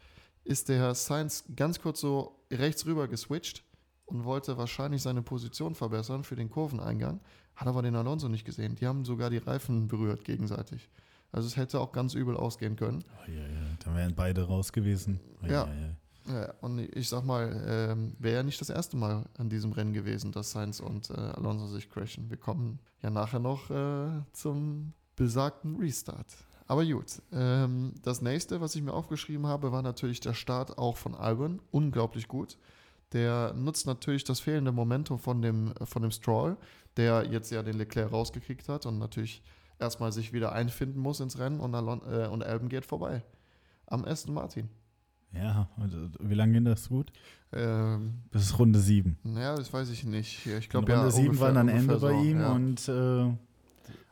[0.44, 3.64] ist der Sainz ganz kurz so rechts rüber geswitcht
[4.06, 7.20] und wollte wahrscheinlich seine Position verbessern für den Kurveneingang,
[7.56, 8.76] hat aber den Alonso nicht gesehen.
[8.76, 10.88] Die haben sogar die Reifen berührt gegenseitig.
[11.32, 13.04] Also es hätte auch ganz übel ausgehen können.
[13.10, 13.78] Oh, ja, ja.
[13.84, 15.20] Da wären beide raus gewesen.
[15.42, 15.66] Oh, ja.
[15.66, 15.96] Ja,
[16.62, 20.32] und ich sag mal, ähm, wäre ja nicht das erste Mal an diesem Rennen gewesen,
[20.32, 22.30] dass Sainz und äh, Alonso sich crashen.
[22.30, 26.28] Wir kommen ja nachher noch äh, zum besagten Restart.
[26.68, 30.98] Aber gut, ähm, das nächste, was ich mir aufgeschrieben habe, war natürlich der Start auch
[30.98, 31.62] von Albon.
[31.72, 32.58] Unglaublich gut.
[33.14, 36.58] Der nutzt natürlich das fehlende Momentum von dem, von dem Stroll,
[36.98, 39.42] der jetzt ja den Leclerc rausgekriegt hat und natürlich
[39.80, 43.24] erstmal sich wieder einfinden muss ins Rennen und, Alon äh, und Albon geht vorbei.
[43.86, 44.70] Am Aston Martin.
[45.34, 45.70] Ja,
[46.20, 47.12] wie lange ging das gut?
[47.54, 49.18] Ähm, Bis Runde 7.
[49.36, 50.46] Ja, das weiß ich nicht.
[50.46, 52.52] Ich glaube, Runde ja, 7 war dann Ende so, bei ihm ja.
[52.52, 52.88] und.
[52.88, 53.34] Äh,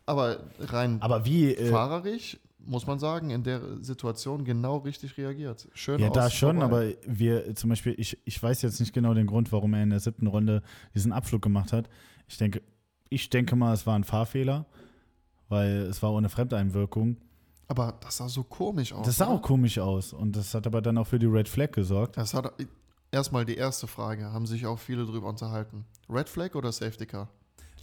[0.05, 1.55] aber rein aber wie.
[1.55, 5.67] Äh, fahrerisch, muss man sagen, in der Situation genau richtig reagiert.
[5.73, 6.95] Schön ja, da schon, vorbei.
[7.05, 9.89] aber wir zum Beispiel, ich, ich weiß jetzt nicht genau den Grund, warum er in
[9.89, 10.61] der siebten Runde
[10.93, 11.89] diesen Abflug gemacht hat.
[12.27, 12.61] Ich denke,
[13.09, 14.65] ich denke mal, es war ein Fahrfehler,
[15.49, 17.17] weil es war ohne Fremdeinwirkung.
[17.67, 19.05] Aber das sah so komisch aus.
[19.05, 19.35] Das sah oder?
[19.35, 22.17] auch komisch aus und das hat aber dann auch für die Red Flag gesorgt.
[22.17, 22.53] Das hat
[23.11, 25.85] erstmal die erste Frage, haben sich auch viele drüber unterhalten.
[26.09, 27.29] Red Flag oder Safety Car?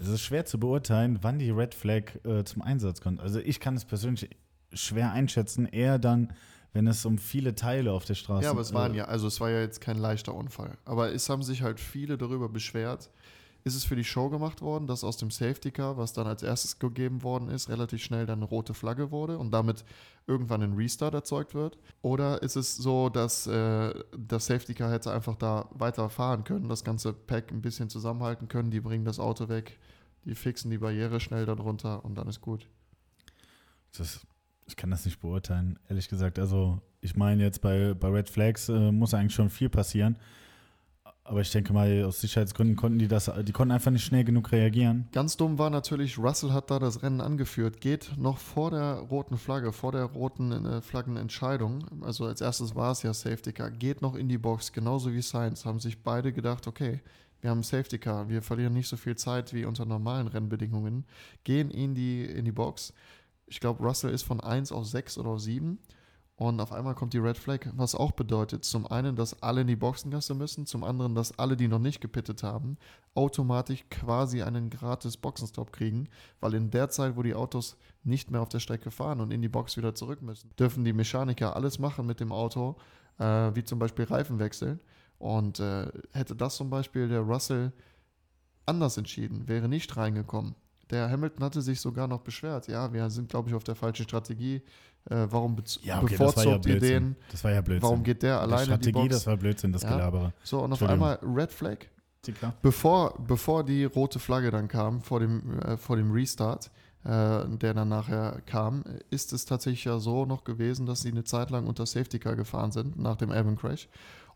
[0.01, 3.21] Es ist schwer zu beurteilen, wann die Red Flag äh, zum Einsatz kommt.
[3.21, 4.31] Also ich kann es persönlich
[4.73, 6.33] schwer einschätzen, eher dann,
[6.73, 8.45] wenn es um viele Teile auf der Straße geht.
[8.45, 10.79] Ja, aber es waren ja, also es war ja jetzt kein leichter Unfall.
[10.85, 13.11] Aber es haben sich halt viele darüber beschwert.
[13.65, 16.43] Ist es für die Show gemacht worden, dass aus dem Safety Car, was dann als
[16.43, 19.85] erstes gegeben worden ist, relativ schnell dann eine rote Flagge wurde und damit
[20.27, 21.79] irgendwann ein Restart erzeugt wird?
[22.03, 26.83] Oder ist es so, dass äh, das Safety Car hätte einfach da weiterfahren können, das
[26.83, 29.79] ganze Pack ein bisschen zusammenhalten können, die bringen das Auto weg,
[30.25, 32.69] die fixen die Barriere schnell darunter und dann ist gut.
[33.97, 34.27] Das,
[34.67, 36.39] ich kann das nicht beurteilen, ehrlich gesagt.
[36.39, 40.17] Also ich meine jetzt bei, bei Red Flags äh, muss eigentlich schon viel passieren.
[41.25, 44.51] Aber ich denke mal, aus Sicherheitsgründen konnten die das, die konnten einfach nicht schnell genug
[44.51, 45.09] reagieren.
[45.13, 49.39] Ganz dumm war natürlich, Russell hat da das Rennen angeführt, geht noch vor der roten
[49.39, 54.03] Flagge, vor der roten äh, Flaggenentscheidung, also als erstes war es ja Safety Car, geht
[54.03, 57.01] noch in die Box, genauso wie Sainz, haben sich beide gedacht, okay,
[57.41, 61.05] wir haben Safety Car, wir verlieren nicht so viel Zeit wie unter normalen Rennbedingungen,
[61.45, 62.93] gehen in die, in die Box.
[63.47, 65.79] Ich glaube, Russell ist von 1 auf 6 oder auf 7
[66.37, 69.67] und auf einmal kommt die Red Flag, was auch bedeutet, zum einen, dass alle in
[69.67, 72.79] die Boxengasse müssen, zum anderen, dass alle, die noch nicht gepittet haben,
[73.15, 76.09] automatisch quasi einen gratis Boxenstopp kriegen,
[76.41, 79.43] weil in der Zeit, wo die Autos nicht mehr auf der Strecke fahren und in
[79.43, 82.77] die Box wieder zurück müssen, dürfen die Mechaniker alles machen mit dem Auto,
[83.19, 84.81] äh, wie zum Beispiel Reifen wechseln.
[85.19, 87.73] Und äh, hätte das zum Beispiel der Russell
[88.67, 90.55] anders entschieden, wäre nicht reingekommen.
[90.91, 92.69] Der Hamilton hatte sich sogar noch beschwert.
[92.69, 94.63] Ja, wir sind, glaube ich, auf der falschen Strategie.
[95.11, 97.17] Äh, warum Ja, okay, war ja bevorzugt ihr den?
[97.31, 97.83] Das war ja Blödsinn.
[97.83, 99.09] Warum geht der Die alleine in die Strategie, Box?
[99.15, 99.91] das war Blödsinn, das Ja.
[99.91, 100.33] Gelabere.
[100.45, 101.79] so, und auf einmal Red Flag.
[102.39, 102.55] Klar.
[102.63, 106.71] Bevor, bevor die rote Flagge dann kam, vor dem, äh, vor dem Restart,
[107.05, 107.09] äh,
[107.49, 111.51] der dann nachher kam, ist es tatsächlich ja so noch gewesen, dass sie eine Zeit
[111.51, 113.89] lang unter Safety Car gefahren sind, nach dem Alvin Crash.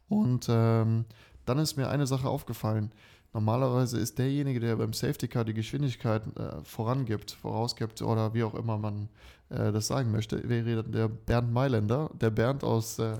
[0.08, 1.04] Und ähm,
[1.44, 2.90] dann ist mir eine Sache aufgefallen.
[3.32, 8.54] Normalerweise ist derjenige, der beim Safety Car die Geschwindigkeit äh, vorangibt, vorausgibt oder wie auch
[8.54, 9.08] immer man
[9.50, 13.14] äh, das sagen möchte, wäre der Bernd Mailänder, der Bernd aus, äh,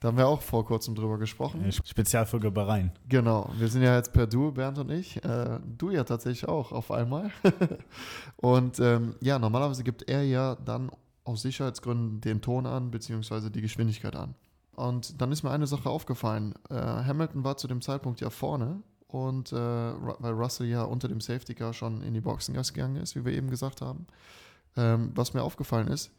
[0.00, 1.70] da haben wir auch vor kurzem drüber gesprochen.
[1.70, 2.90] Spezialfolge Bahrain.
[3.08, 5.22] Genau, wir sind ja jetzt per Du, Bernd und ich.
[5.22, 7.30] Äh, du ja tatsächlich auch auf einmal.
[8.36, 10.90] und ähm, ja, normalerweise gibt er ja dann
[11.24, 14.34] aus Sicherheitsgründen den Ton an, beziehungsweise die Geschwindigkeit an.
[14.74, 16.54] Und dann ist mir eine Sache aufgefallen.
[16.70, 21.20] Äh, Hamilton war zu dem Zeitpunkt ja vorne und äh, weil Russell ja unter dem
[21.20, 24.06] Safety Car schon in die Boxengasse gegangen ist, wie wir eben gesagt haben.
[24.76, 26.10] Ähm, was mir aufgefallen ist,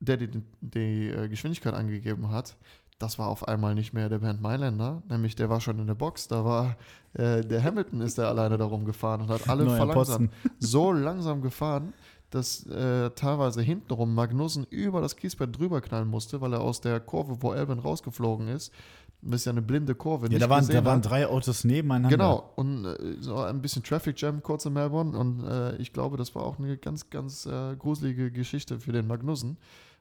[0.00, 2.56] der die, die äh, Geschwindigkeit angegeben hat,
[2.98, 5.94] das war auf einmal nicht mehr der Bernd Mailänder, nämlich der war schon in der
[5.94, 6.76] Box, da war
[7.14, 10.32] äh, der Hamilton ist der alleine darum gefahren und hat alle Neuer verlangsamt.
[10.58, 11.92] So langsam gefahren,
[12.30, 17.00] dass äh, teilweise hintenrum Magnussen über das Kiesbett drüber knallen musste, weil er aus der
[17.00, 18.72] Kurve, wo Elben rausgeflogen ist,
[19.20, 20.28] das ist ja eine blinde Kurve.
[20.30, 21.10] Ja, da waren, da waren hat.
[21.10, 22.08] drei Autos nebeneinander.
[22.16, 26.16] Genau, und äh, so ein bisschen Traffic Jam kurz in Melbourne und äh, ich glaube,
[26.16, 29.56] das war auch eine ganz, ganz äh, gruselige Geschichte für den Magnussen,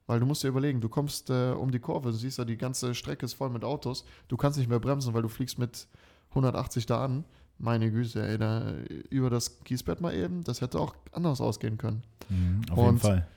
[0.06, 2.58] weil du musst dir überlegen, du kommst äh, um die Kurve, du siehst ja, die
[2.58, 5.88] ganze Strecke ist voll mit Autos, du kannst nicht mehr bremsen, weil du fliegst mit
[6.30, 7.24] 180 da an.
[7.60, 8.72] Meine Güte, ey, da,
[9.10, 12.04] über das Kiesbett mal eben, das hätte auch anders ausgehen können.
[12.30, 13.28] Mhm, auf Und- jeden Fall.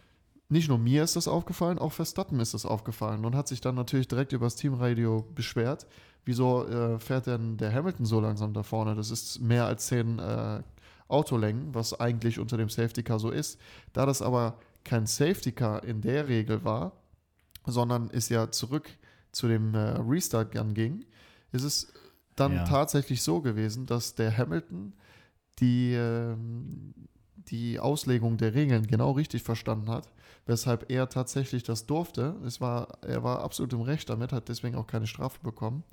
[0.51, 3.77] Nicht nur mir ist das aufgefallen, auch Verstappen ist das aufgefallen und hat sich dann
[3.77, 5.87] natürlich direkt über das Teamradio beschwert.
[6.25, 8.95] Wieso äh, fährt denn der Hamilton so langsam da vorne?
[8.97, 10.63] Das ist mehr als 10 äh,
[11.09, 13.59] Autolängen, was eigentlich unter dem Safety Car so ist.
[13.93, 16.93] Da das aber kein Safety Car in der Regel war,
[17.67, 18.91] sondern es ja zurück
[19.33, 21.05] zu dem äh, Restart Gun ging,
[21.53, 21.93] ist es
[22.35, 22.65] dann Ja.
[22.65, 24.95] tatsächlich so gewesen, dass der Hamilton
[25.61, 26.93] die, ähm,
[27.49, 30.09] die Auslegung der Regeln genau richtig verstanden hat,
[30.47, 32.37] weshalb er tatsächlich das durfte.
[32.47, 35.85] Es war, er war absolut im Recht damit, hat deswegen auch keine Strafe bekommen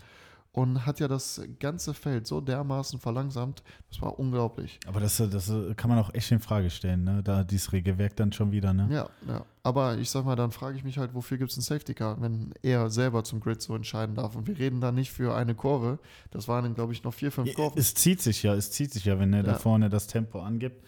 [0.53, 4.79] und hat ja das ganze Feld so dermaßen verlangsamt, das war unglaublich.
[4.87, 7.21] Aber das, das kann man auch echt in Frage stellen, ne?
[7.23, 8.87] Da dieses Regelwerk dann schon wieder, ne?
[8.89, 9.45] Ja, ja.
[9.61, 12.19] Aber ich sag mal, dann frage ich mich halt, wofür gibt es ein Safety Car,
[12.21, 14.35] wenn er selber zum Grid so entscheiden darf.
[14.35, 15.99] Und wir reden da nicht für eine Kurve.
[16.31, 17.77] Das waren dann, glaube ich, noch vier, fünf Kurven.
[17.77, 19.57] Es zieht sich ja, es zieht sich ja, wenn er da Ja.
[19.59, 20.83] vorne das Tempo angibt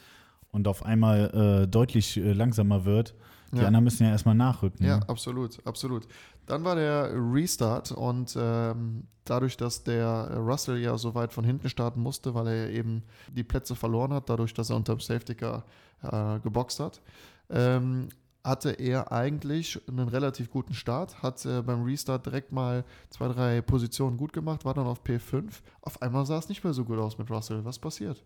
[0.52, 3.16] und auf einmal äh, deutlich äh, langsamer wird.
[3.52, 3.68] Die Ja.
[3.68, 4.86] anderen müssen ja erstmal nachrücken.
[4.86, 5.10] Ja, ne?
[5.10, 6.08] absolut, absolut.
[6.46, 11.68] Dann war der Restart und ähm, dadurch, dass der Russell ja so weit von hinten
[11.70, 15.34] starten musste, weil er eben die Plätze verloren hat, dadurch, dass er unter dem Safety
[15.36, 15.64] Car
[16.04, 17.02] äh, geboxt hat,
[17.50, 18.10] ähm,
[18.44, 23.62] hatte er eigentlich einen relativ guten Start, hat äh, beim Restart direkt mal zwei, drei
[23.62, 25.44] Positionen gut gemacht, war dann auf P5.
[25.82, 27.66] Auf einmal sah es nicht mehr so gut aus mit Russell.
[27.66, 28.24] Was passiert?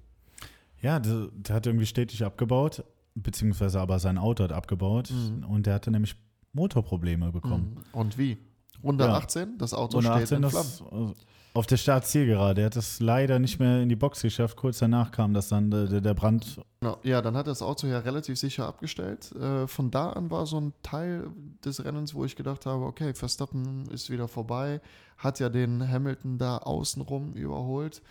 [0.83, 2.83] Ja, der, der hat irgendwie stetig abgebaut,
[3.15, 5.43] beziehungsweise aber sein Auto hat abgebaut Mhm.
[5.45, 6.15] und der hatte nämlich
[6.53, 7.77] Motorprobleme bekommen.
[7.93, 7.99] Mhm.
[7.99, 8.37] Und wie?
[8.83, 9.15] Runde Ja.
[9.15, 10.69] 18, das Auto Und steht 18 in Flammen.
[10.91, 11.15] das,
[11.55, 12.61] auf der Startzielgerade.
[12.61, 14.57] Er hat es leider nicht mehr in die Box geschafft.
[14.57, 16.59] Kurz danach kam das dann, der, der Brand.
[17.03, 19.31] Ja, dann hat er das Auto ja relativ sicher abgestellt.
[19.35, 21.29] Äh, von da an war so ein Teil
[21.63, 24.81] des Rennens, wo ich gedacht habe, okay, Verstappen ist wieder vorbei,
[25.17, 28.01] hat ja den Hamilton da außenrum überholt.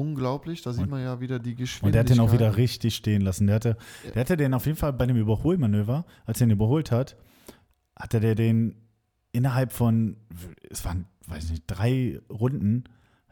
[0.00, 1.84] Unglaublich, da sieht man ja wieder die Geschwindigkeit.
[1.86, 3.46] Und der hat den auch wieder richtig stehen lassen.
[3.46, 3.76] Der hatte,
[4.14, 7.16] der hatte den auf jeden Fall bei dem Überholmanöver, als er ihn überholt hat,
[7.94, 8.76] hatte der den
[9.32, 10.16] innerhalb von,
[10.70, 12.84] es waren, weiß nicht, drei Runden,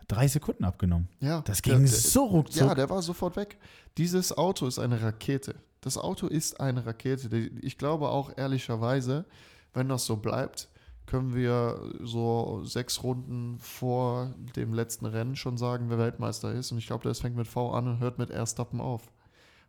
[0.09, 1.09] drei Sekunden abgenommen.
[1.21, 2.69] Ja, Das ging der- so ruckzuck.
[2.69, 3.59] Ja, der war sofort weg.
[3.97, 5.55] Dieses Auto ist eine Rakete.
[5.81, 7.35] Das Auto ist eine Rakete.
[7.63, 9.25] Ich glaube auch ehrlicherweise,
[9.73, 10.69] wenn das so bleibt,
[11.09, 16.71] können wir so sechs Runden vor dem letzten Rennen schon sagen, wer Weltmeister ist.
[16.71, 19.11] Und ich glaube, das fängt mit V an und hört mit Erstappen auf.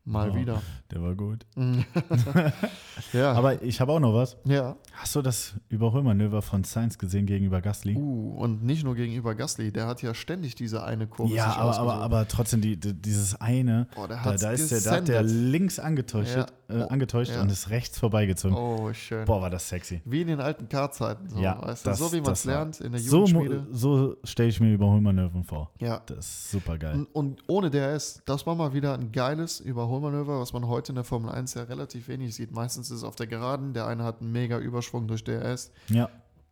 [0.09, 0.35] Mal Ja.
[0.35, 0.61] wieder.
[0.91, 1.45] Der war gut.
[3.13, 3.31] ja.
[3.33, 4.37] Aber ich habe auch noch was.
[4.45, 4.75] ja.
[4.93, 7.95] Hast du das Überholmanöver von Sainz gesehen gegenüber Gasly?
[7.95, 11.77] Uh, und nicht nur gegenüber Gasly, der hat ja ständig diese eine Kurve ja, aber,
[11.77, 15.07] aber, aber trotzdem die, die, dieses eine, Boah, der da, da, ist der, da hat
[15.07, 16.47] der links angetäuscht, Ja.
[16.75, 17.41] äh, angetäuscht Ja.
[17.41, 18.57] und ist rechts vorbeigezogen.
[18.57, 19.23] Oh, schön.
[19.25, 20.01] Boah, war das sexy.
[20.05, 21.29] Wie in den alten Kartzeiten.
[21.29, 21.89] So, ja, weißt du?
[21.91, 23.67] das, so wie man es lernt in der So, mu- Jugendschmiede.
[23.71, 25.71] so stelle ich mir Überholmanöver vor.
[25.79, 26.01] Ja.
[26.07, 26.95] Das ist super geil.
[26.95, 30.95] Und, und ohne DRS, das war mal wieder ein geiles Überholmanöver, was man heute in
[30.95, 32.51] der Formel 1 ja relativ wenig sieht.
[32.51, 36.09] Meistens ist es auf der Geraden, der eine hat einen mega Überschwung durch DRS, Ja,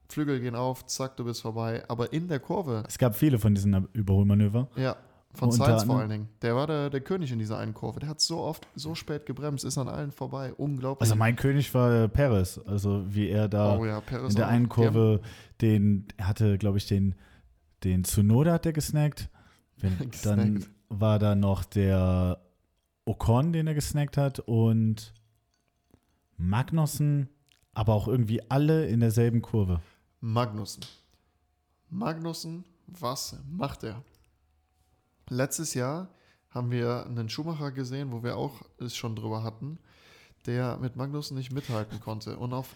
[0.10, 1.84] Flügel gehen auf, zack, du bist vorbei.
[1.88, 4.70] Aber in der Kurve, es gab viele von diesen Überholmanöver.
[4.76, 4.96] ja,
[5.34, 8.00] von Sainz vor allen Dingen, der war der, der König in dieser einen Kurve.
[8.00, 10.54] Der hat so oft, so spät gebremst, ist an allen vorbei.
[10.54, 11.02] Unglaublich.
[11.02, 14.70] Also mein König war äh, Perez, also wie er da oh ja, in der einen
[14.70, 15.22] Kurve
[15.62, 17.16] den, er hatte, glaube ich, den,
[17.84, 19.30] den Tsunoda hat der gesnackt.
[19.78, 20.70] Wenn, dann Gesnackt.
[20.90, 22.40] war da noch der
[23.08, 25.14] Ocon, den er gesnackt hat und
[26.38, 27.30] Magnussen,
[27.74, 29.82] aber auch irgendwie alle in derselben Kurve.
[30.20, 30.84] Magnussen.
[31.90, 34.04] Magnussen, was macht er?
[35.30, 36.10] Letztes Jahr
[36.50, 39.78] haben wir einen Schumacher gesehen, wo wir auch es schon drüber hatten,
[40.46, 42.38] der mit Magnussen nicht mithalten konnte.
[42.38, 42.76] Und auf.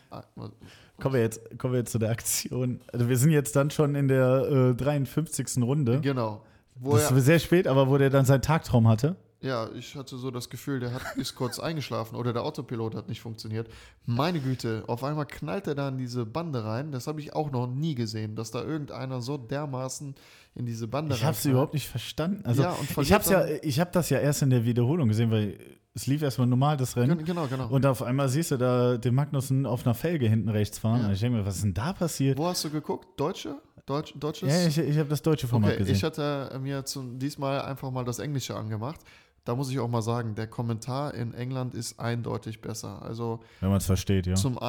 [0.99, 2.81] Kommen wir jetzt, kommen wir jetzt zu der Aktion.
[2.91, 5.63] Also wir sind jetzt dann schon in der äh, 53.
[5.63, 6.01] Runde.
[6.01, 6.45] Genau.
[6.75, 9.15] Wo Das ist sehr spät, aber wo der dann seinen Tagtraum hatte.
[9.43, 13.09] Ja, ich hatte so das Gefühl, der hat, ist kurz eingeschlafen oder der Autopilot hat
[13.09, 13.67] nicht funktioniert.
[14.05, 16.91] Meine Güte, auf einmal knallt er da in diese Bande rein.
[16.91, 20.13] Das habe ich auch noch nie gesehen, dass da irgendeiner so dermaßen
[20.53, 22.45] in diese Bande Ich habe es überhaupt nicht verstanden.
[22.45, 25.31] Also, Ja, und ich habe ja, ich habe das ja erst in der Wiederholung gesehen,
[25.31, 25.57] weil
[25.95, 27.17] es lief erstmal normal das Rennen.
[27.17, 27.67] Gen- Genau, genau.
[27.67, 31.01] Und auf einmal siehst du da den Magnussen auf einer Felge hinten rechts fahren.
[31.01, 31.07] Ja.
[31.07, 32.37] Und ich denke mir, was ist denn da passiert?
[32.37, 33.19] Wo hast du geguckt?
[33.19, 33.55] Deutsche?
[33.87, 34.49] Deutsch, Deutsches?
[34.49, 35.95] Ja, ich, ich habe das deutsche Format Okay, gesehen.
[35.95, 38.99] ich hatte mir zum, diesmal einfach mal das Englische angemacht.
[39.43, 43.01] Da muss ich auch mal sagen, der Kommentar in England ist eindeutig besser.
[43.01, 44.35] Also wenn man es versteht, ja.
[44.35, 44.59] zum,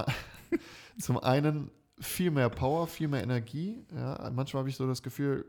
[0.98, 3.84] zum einen viel mehr Power, viel mehr Energie.
[3.94, 5.44] Ja, manchmal habe ich so das Gefühl,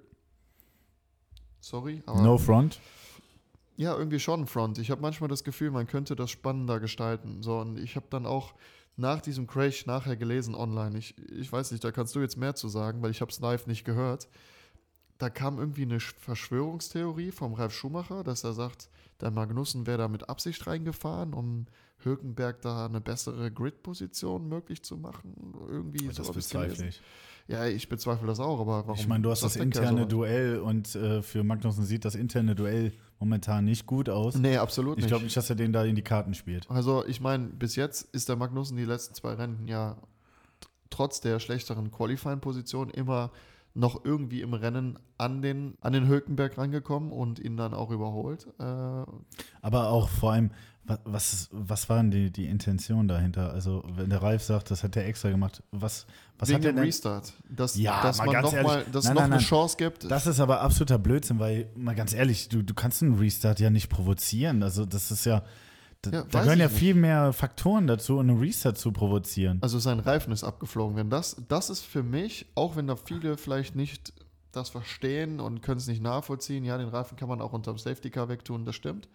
[1.59, 2.79] sorry, aber No front.
[3.77, 4.77] ja, irgendwie schon Front.
[4.77, 7.41] Ich habe manchmal das Gefühl, man könnte das spannender gestalten.
[7.41, 8.53] So, und ich habe dann auch
[8.97, 10.97] nach diesem Crash nachher gelesen online.
[10.97, 13.39] Ich, ich weiß nicht, da kannst du jetzt mehr zu sagen, weil ich habe es
[13.39, 14.27] live nicht gehört.
[15.17, 18.89] Da kam irgendwie eine Sch- Verschwörungstheorie vom Ralf Schumacher, dass er sagt,
[19.23, 21.65] der Magnussen wäre da mit Absicht reingefahren, um
[21.99, 25.33] Hülkenberg da eine bessere Grid-Position möglich zu machen.
[25.67, 27.01] Irgendwie Das so bezweifle ich.
[27.47, 28.99] Ja, ich bezweifle das auch, aber warum?
[28.99, 30.07] Ich meine, du hast das er interne so?
[30.07, 34.36] Duell und äh, für Magnussen sieht das interne Duell momentan nicht gut aus.
[34.36, 35.09] Nee, absolut ich nicht.
[35.09, 36.69] glaube nicht, dass er den da in die Karten spielt.
[36.69, 39.97] Also ich meine, bis jetzt ist der Magnussen die letzten zwei Rennen ja
[40.89, 43.31] trotz der schlechteren Qualifying-Position immer
[43.75, 48.47] noch irgendwie im Rennen an den, an den Hülkenberg rangekommen und ihn dann auch überholt.
[48.59, 48.63] Äh,
[49.62, 50.51] Aber auch vor allem,
[50.83, 53.51] wa- was, was war denn die, die Intention dahinter?
[53.51, 56.05] Also, wenn der Ralf sagt, das hat er extra gemacht, was,
[56.38, 56.83] was wegen hat er denn?
[56.83, 57.33] Restart.
[57.49, 58.91] Dass, Ja, dass mal man ganz noch mal, ehrlich.
[58.91, 59.45] dass Nein, noch nein, eine nein.
[59.45, 60.12] Chance gibt.
[60.12, 63.71] Das ist aber absoluter Blödsinn, weil, mal ganz ehrlich, du, du kannst einen Restart ja
[63.71, 64.62] nicht provozieren.
[64.62, 65.41] Also, das ist ja.
[66.04, 66.78] Da, Ja, da gehören ja nicht.
[66.78, 69.58] viel mehr Faktoren dazu, einen Restart zu provozieren.
[69.62, 70.96] Also sein Reifen ist abgeflogen.
[70.96, 74.13] Wenn das, das ist für mich, auch wenn da viele vielleicht nicht
[74.52, 78.10] das verstehen und können es nicht nachvollziehen, ja, den Reifen kann man auch unterm Safety
[78.12, 79.08] Car wegtun, das stimmt.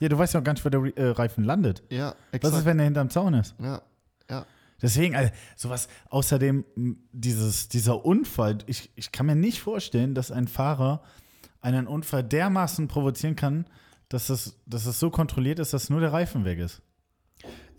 [0.00, 1.82] Ja, du weißt ja auch gar nicht, wo der äh, Reifen landet.
[1.90, 2.56] Ja, Was exakt.
[2.58, 3.54] ist, wenn er hinterm Zaun ist?
[3.62, 3.82] ja,
[4.30, 4.46] ja.
[4.82, 6.64] Deswegen, also, sowas, außerdem
[7.12, 11.02] dieses, dieser Unfall, ich, ich kann mir nicht vorstellen, dass ein Fahrer
[11.62, 13.64] einen Unfall dermaßen provozieren kann,
[14.08, 16.82] dass es, dass es so kontrolliert ist, dass nur der Reifen weg ist.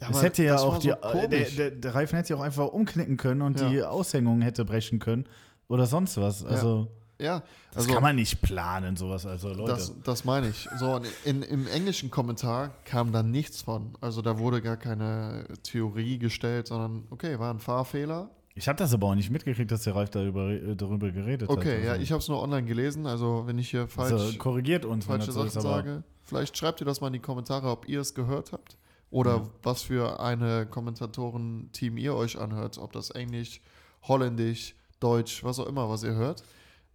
[0.01, 2.35] ja aber hätte ja das auch die, so äh, der, der, der Reifen hätte ja
[2.37, 3.69] auch einfach umknicken können und Ja.
[3.69, 5.25] die Aushängung hätte brechen können
[5.67, 6.45] oder sonst was.
[6.45, 6.87] Also,
[7.19, 7.39] ja,
[7.71, 9.25] das also kann man nicht planen, sowas.
[9.25, 9.71] Also, Leute.
[9.71, 10.69] Das, das meine ich.
[10.77, 13.93] So, in, im englischen Kommentar kam da nichts von.
[14.01, 18.29] Also da wurde gar keine Theorie gestellt, sondern okay, war ein Fahrfehler.
[18.57, 21.55] Ich habe das aber auch nicht mitgekriegt, dass der Ralf darüber, äh, darüber geredet hat.
[21.57, 23.05] Okay, ja, Also, ich habe es nur online gelesen.
[23.05, 26.99] Also wenn ich hier falsch, also, korrigiert uns, falsche Sachen sage, vielleicht schreibt ihr das
[26.99, 28.77] mal in die Kommentare, ob ihr es gehört habt
[29.11, 29.49] oder Ja.
[29.63, 32.77] was für eine Kommentatoren-Team ihr euch anhört.
[32.77, 33.61] Ob das Englisch,
[34.07, 36.43] Holländisch, Deutsch, was auch immer, was ihr hört.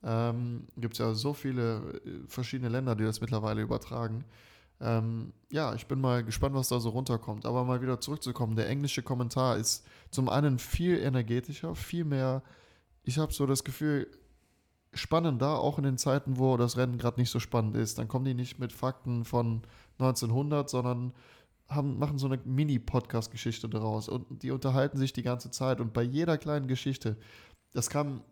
[0.04, 4.24] Ähm, Gibt es ja so viele äh, verschiedene Länder, die das mittlerweile übertragen.
[4.82, 7.46] Ähm, ja, ich bin mal gespannt, was da so runterkommt.
[7.46, 12.42] Aber mal wieder zurückzukommen, der englische Kommentar ist zum einen viel energetischer, viel mehr,
[13.04, 14.08] ich habe so das Gefühl,
[14.92, 17.98] spannender, auch in den Zeiten, wo das Rennen gerade nicht so spannend ist.
[17.98, 19.62] Dann kommen die nicht mit Fakten von
[19.98, 21.14] 1900, sondern
[21.68, 26.02] haben, machen so eine Mini-Podcast-Geschichte daraus und die unterhalten sich die ganze Zeit und bei
[26.02, 27.16] jeder kleinen Geschichte,
[27.72, 28.22] das kam,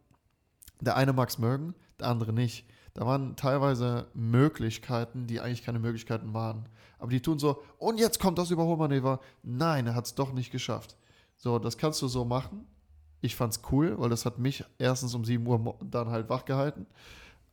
[0.80, 2.66] der eine es mögen, der andere nicht.
[2.94, 6.68] Da waren teilweise Möglichkeiten, die eigentlich keine Möglichkeiten waren.
[6.98, 9.20] Aber die tun so, und jetzt kommt das Überholmanöver.
[9.42, 10.96] Nein, er hat es doch nicht geschafft.
[11.36, 12.66] So, das kannst du so machen.
[13.22, 16.86] Ich fand's cool, weil das hat mich erstens um 7 Uhr dann halt wach gehalten.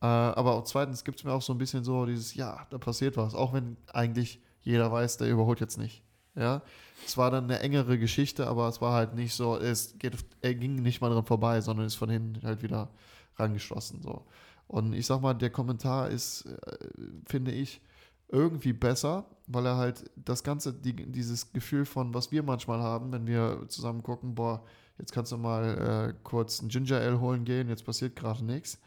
[0.02, 2.78] Äh, aber auch zweitens gibt es mir auch so ein bisschen so dieses, ja, da
[2.78, 3.36] passiert was.
[3.36, 6.04] Auch wenn eigentlich jeder weiß, der überholt jetzt nicht.
[6.36, 6.62] Ja,
[7.06, 10.54] es war dann eine engere Geschichte, aber es war halt nicht so, es geht, er
[10.54, 12.89] ging nicht mal dran vorbei, sondern ist von hinten halt wieder
[13.38, 14.04] rangeschlossen.
[14.04, 14.23] So.
[14.67, 16.77] Und ich sag mal, der Kommentar ist, äh,
[17.25, 17.82] finde ich,
[18.30, 23.12] irgendwie besser, weil er halt das Ganze, die, dieses Gefühl von, was wir manchmal haben,
[23.13, 24.63] wenn wir zusammen gucken, boah,
[24.97, 28.80] jetzt kannst du mal äh, kurz ein Ginger Ale holen gehen, jetzt passiert gerade nichts,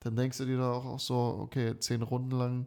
[0.00, 2.66] dann denkst du dir da auch, auch so, okay, zehn Runden lang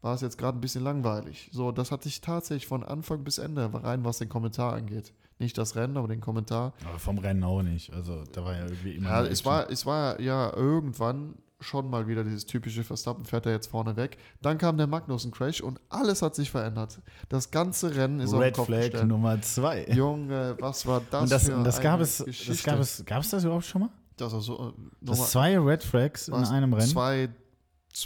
[0.00, 1.48] war es jetzt gerade ein bisschen langweilig.
[1.50, 5.14] So, das hatte ich tatsächlich von Anfang bis Ende, rein was den Kommentar angeht.
[5.38, 6.74] Nicht das Rennen, aber den Kommentar.
[6.86, 7.92] Aber vom Rennen auch nicht.
[7.92, 9.08] Also da war ja irgendwie immer.
[9.08, 13.52] Ja, es war, es war ja irgendwann schon mal wieder dieses typische Verstappen fährt er
[13.52, 14.18] jetzt vorne weg.
[14.42, 17.00] Dann kam der Magnussen-Crash und alles hat sich verändert.
[17.28, 19.06] Das ganze Rennen ist auf Red den Kopf Flag gestellt.
[19.08, 19.86] Nummer zwei.
[19.86, 23.30] Junge, was war das, und das, für das gab es, das gab es, gab es
[23.30, 23.90] das überhaupt schon mal?
[24.16, 26.88] Das war so, äh, Das zwei Red Flags in einem Rennen?
[26.88, 27.28] Zwei,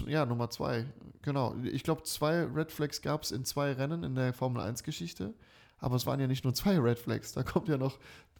[0.07, 0.87] ja, Nummer zwei.
[1.23, 1.55] Genau.
[1.65, 5.35] Ich glaube, zwei Red Flags gab es in zwei Rennen in der Formel 1-Geschichte.
[5.79, 7.33] Aber es waren ja nicht nur zwei Red Flags.
[7.33, 7.99] Da kommt ja noch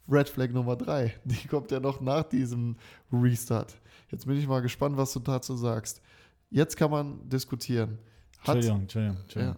[0.09, 1.13] Red Flag Nummer drei.
[1.23, 2.77] Die kommt ja noch nach diesem
[3.11, 3.75] Restart.
[4.11, 6.01] Jetzt bin ich mal gespannt, was du dazu sagst.
[6.49, 7.99] Jetzt kann man diskutieren.
[8.39, 9.57] Hat, Entschuldigung, Entschuldigung, Entschuldigung.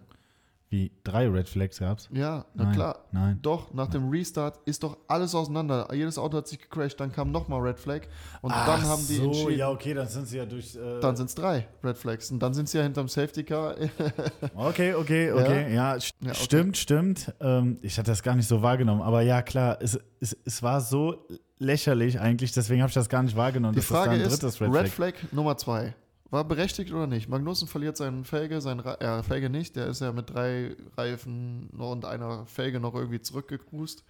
[0.72, 2.08] Wie, drei Red Flags gab's?
[2.10, 3.04] Ja, na Nein, klar.
[3.12, 3.38] nein.
[3.42, 5.86] Doch, nach dem Restart ist doch alles auseinander.
[5.92, 8.00] Jedes Auto hat sich gecrashed, dann kam nochmal Red Flag
[8.40, 10.74] und Ach dann haben die so, entschieden, ja, okay, dann sind sie ja durch.
[10.74, 13.74] Äh, dann sind es drei Red Flags und dann sind sie ja hinterm Safety Car.
[14.54, 15.74] okay, okay, okay.
[15.74, 16.34] Ja, st- Ja, okay.
[16.42, 17.34] stimmt, stimmt.
[17.40, 19.02] Ähm, ich hatte das gar nicht so wahrgenommen.
[19.02, 21.26] Aber ja, klar, es, es, es war so
[21.58, 23.74] lächerlich eigentlich, deswegen habe ich das gar nicht wahrgenommen.
[23.74, 25.16] Die Frage ist, drittes Red, Red, Flag.
[25.16, 25.32] Flag.
[25.32, 25.94] Nummer zwei.
[26.32, 27.28] War berechtigt oder nicht?
[27.28, 31.68] Magnussen verliert seinen Felge, sein Ra äh, Felge nicht, der ist ja mit drei Reifen
[31.78, 34.02] und einer Felge noch irgendwie zurückgecruised,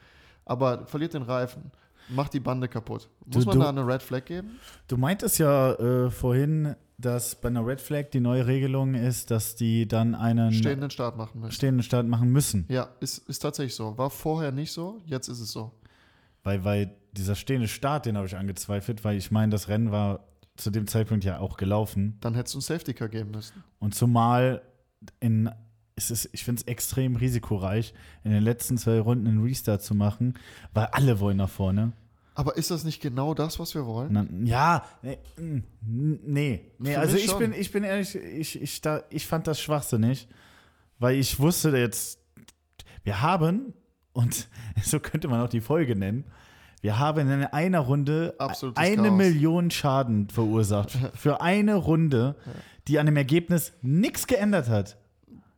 [0.44, 1.72] aber verliert den Reifen,
[2.08, 3.08] macht die Bande kaputt.
[3.26, 4.52] Muss Du- man du- da eine Red Flag geben?
[4.86, 9.56] Du meintest ja äh, vorhin, dass bei einer Red Flag die neue Regelung ist, dass
[9.56, 11.52] die dann einen Stehenden Start machen müssen.
[11.52, 12.66] stehenden Start machen müssen.
[12.68, 13.98] Ja, ist, ist tatsächlich so.
[13.98, 15.72] War vorher nicht so, jetzt ist es so.
[16.44, 20.20] Weil, weil dieser stehende Start, den habe ich angezweifelt, weil ich meine, das Rennen war
[20.56, 22.18] zu dem Zeitpunkt ja auch gelaufen.
[22.20, 23.64] Dann hättest du einen Safety Car geben müssen.
[23.78, 24.62] Und zumal
[25.20, 25.50] in,
[25.96, 27.94] es ist, ich finde es extrem risikoreich,
[28.24, 30.34] in den letzten zwei Runden einen Restart zu machen,
[30.72, 31.92] weil alle wollen nach vorne.
[32.34, 34.14] Aber ist das nicht genau das, was wir wollen?
[34.14, 35.18] Dann, ja, nee,
[35.82, 37.38] nee, nee also ich schon.
[37.38, 40.28] bin, ich bin ehrlich, ich, ich, da, ich fand das schwachsinnig,
[40.98, 42.18] weil ich wusste jetzt,
[43.04, 43.74] wir haben,
[44.12, 44.48] und
[44.82, 46.24] so könnte man auch die Folge nennen,
[46.82, 49.16] wir haben in einer Runde Absolutes eine Chaos.
[49.16, 50.90] Million Schaden verursacht.
[51.14, 52.34] Für eine Runde,
[52.88, 54.96] die an dem Ergebnis nichts geändert hat.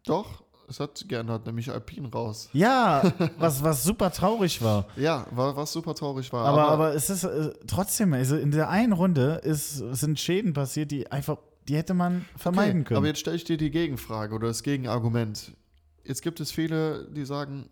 [0.04, 2.50] Doch, es hat geändert, nämlich Alpine raus.
[2.52, 4.86] Ja, was, was super traurig war.
[4.96, 6.44] Ja, war, was super traurig war.
[6.44, 10.90] Aber, aber es ist äh, trotzdem, also in der einen Runde ist, sind Schäden passiert,
[10.90, 12.98] die einfach, die hätte man vermeiden Okay, können.
[12.98, 15.52] Aber jetzt stelle ich dir die Gegenfrage oder das Gegenargument.
[16.04, 17.70] Jetzt gibt es viele, die sagen,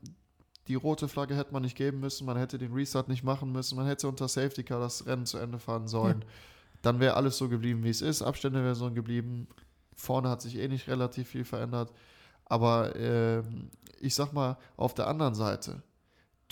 [0.69, 3.77] die rote Flagge hätte man nicht geben müssen, man hätte den Restart nicht machen müssen,
[3.77, 6.25] man hätte unter Safety Car das Rennen zu Ende fahren sollen.
[6.83, 8.23] Dann wäre alles so geblieben, wie es ist.
[8.23, 9.49] Abstände wären so geblieben.
[9.95, 11.93] Vorne hat sich eh nicht relativ viel verändert.
[12.45, 15.83] Aber ähm, ich sag mal, auf der anderen Seite,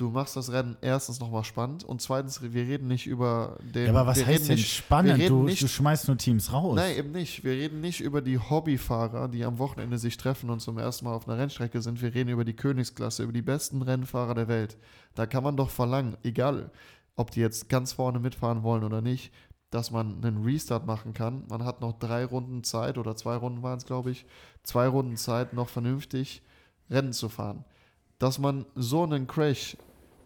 [0.01, 3.87] du machst das Rennen erstens nochmal spannend und zweitens, wir reden nicht über den.
[3.87, 5.29] ja, aber was heißt denn nicht, spannend?
[5.29, 6.77] Du, nicht du schmeißt nur Teams raus.
[6.77, 7.45] Nein, eben nicht.
[7.45, 11.15] Wir reden nicht über die Hobbyfahrer, die am Wochenende sich treffen und zum ersten Mal
[11.15, 12.01] auf einer Rennstrecke sind.
[12.01, 14.79] Wir reden über die Königsklasse, über die besten Rennfahrer der Welt.
[15.15, 16.71] Da kann man doch verlangen, egal
[17.17, 19.33] ob die jetzt ganz vorne mitfahren wollen oder nicht,
[19.71, 21.45] dass man einen Restart machen kann.
[21.49, 24.25] Man hat noch drei Runden Zeit oder zwei Runden waren es, glaube ich,
[24.63, 26.43] zwei Runden Zeit, noch vernünftig
[26.89, 27.65] Rennen zu fahren.
[28.19, 29.77] Dass man so einen Crash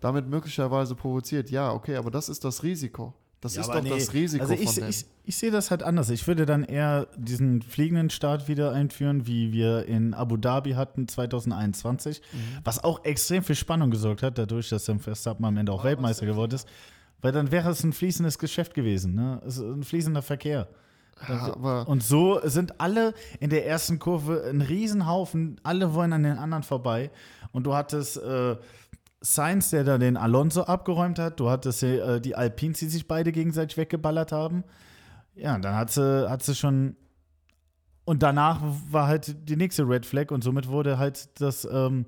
[0.05, 3.15] damit möglicherweise provoziert, ja, okay, aber das ist das Risiko.
[3.41, 3.99] Das Ja, ist aber doch nee.
[3.99, 6.09] das Risiko also ich, ich, ich sehe das halt anders.
[6.11, 11.09] Ich würde dann eher diesen fliegenden Start wieder einführen, wie wir in Abu Dhabi hatten
[11.09, 12.39] 2021, Mhm.
[12.65, 16.25] was auch extrem für Spannung gesorgt hat, dadurch, dass dann Verstappen am Ende auch Weltmeister
[16.27, 16.67] geworden ist.
[17.21, 19.41] Weil dann wäre es ein fließendes Geschäft gewesen, ne?
[19.47, 20.69] Es ist ein fließender Verkehr.
[21.29, 26.23] Ja, aber Und so sind alle in der ersten Kurve ein Riesenhaufen, alle wollen an
[26.25, 27.11] den anderen vorbei.
[27.53, 28.57] Und du hattest äh,
[29.25, 33.33] Sainz, der da den Alonso abgeräumt hat, du hattest äh, die Alpines, die sich beide
[33.33, 34.64] gegenseitig weggeballert haben.
[35.35, 36.97] Ja, dann hat sie, hat sie schon.
[38.05, 38.61] Und danach
[38.91, 42.05] war halt die nächste Red Flag und somit wurde halt das, ähm,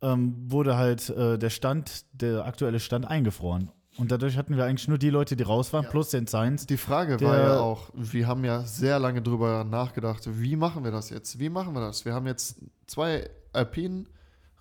[0.00, 3.70] ähm, wurde halt äh, der Stand, der aktuelle Stand eingefroren.
[3.98, 5.90] Und dadurch hatten wir eigentlich nur die Leute, die raus waren, Ja.
[5.90, 6.66] plus den Sainz.
[6.66, 10.90] Die Frage war ja auch, wir haben ja sehr lange drüber nachgedacht, wie machen wir
[10.90, 11.38] das jetzt?
[11.38, 12.04] Wie machen wir das?
[12.04, 14.08] Wir haben jetzt zwei Alpinen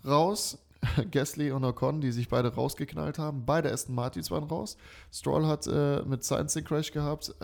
[0.05, 0.59] raus,
[1.11, 3.45] Gasly und Ocon, die sich beide rausgeknallt haben.
[3.45, 4.77] Beide Aston Martins waren raus.
[5.11, 7.43] Stroll hat äh, mit Sainz den Crash gehabt, äh,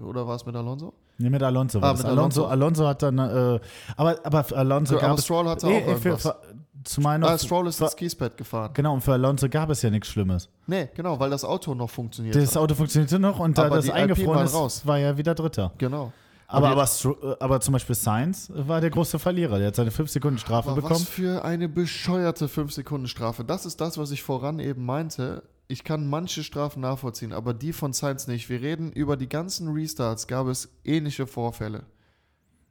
[0.00, 0.92] oder war es mit Alonso?
[1.18, 1.80] Nee, mit Alonso.
[1.80, 2.84] war Ah, mit Alonso, Alonso.
[2.84, 3.60] Alonso hat dann, äh,
[3.96, 5.24] aber, aber für Alonso aber gab es.
[5.24, 6.22] Stroll hatte Nee, auch irgendwas.
[6.22, 6.36] für,
[6.84, 7.28] zumal noch.
[7.30, 8.70] Ah, Stroll ist ins Kiespad gefahren.
[8.74, 10.48] Genau, und für Alonso gab es ja nichts Schlimmes.
[10.66, 12.56] Nee, genau, weil das Auto noch funktioniert Das.
[12.56, 14.86] Auto funktionierte noch und da Aber das eingefroren ist, raus.
[14.86, 15.72] war ja wieder Dritter.
[15.78, 16.12] Genau.
[16.52, 19.58] Aber, aber, äh, aber zum Beispiel Sainz war der große Verlierer.
[19.58, 21.06] Der hat seine 5 Sekunden Strafe Aber was bekommen.
[21.06, 23.44] für eine bescheuerte 5-Sekunden-Strafe.
[23.44, 25.42] Das ist das, was ich voran eben meinte.
[25.68, 28.48] Ich kann manche Strafen nachvollziehen, aber die von Sainz nicht.
[28.50, 31.84] Wir reden über die ganzen Restarts, gab es ähnliche Vorfälle.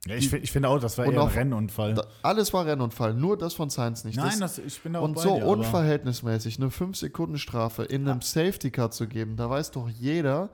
[0.06, 1.94] Ja, ich, ich finde auch, das war eher ein auch- Rennunfall.
[1.94, 4.16] Da, alles war Rennunfall, nur das von Sainz nicht.
[4.16, 8.08] Nein, das, das, ich bin da auch und bei so dir, unverhältnismäßig eine 5-Sekunden-Strafe in
[8.08, 10.50] einem Safety-Car zu geben, da weiß doch jeder,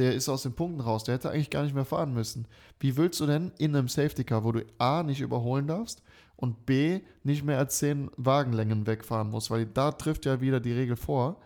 [0.00, 1.04] der ist aus den Punkten raus.
[1.04, 2.46] Der hätte eigentlich gar nicht mehr fahren müssen.
[2.80, 6.02] Wie willst du denn in einem Safety-Car, wo du A, nicht überholen darfst
[6.36, 9.50] und B, nicht mehr als 10 Wagenlängen wegfahren musst?
[9.50, 11.40] Weil da trifft ja wieder die Regel vor.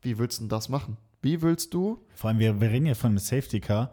[0.00, 0.96] Wie willst du denn das machen?
[1.20, 2.04] Wie willst du?
[2.16, 3.92] Vor allem, wir, wir reden hier von einem Safety Car.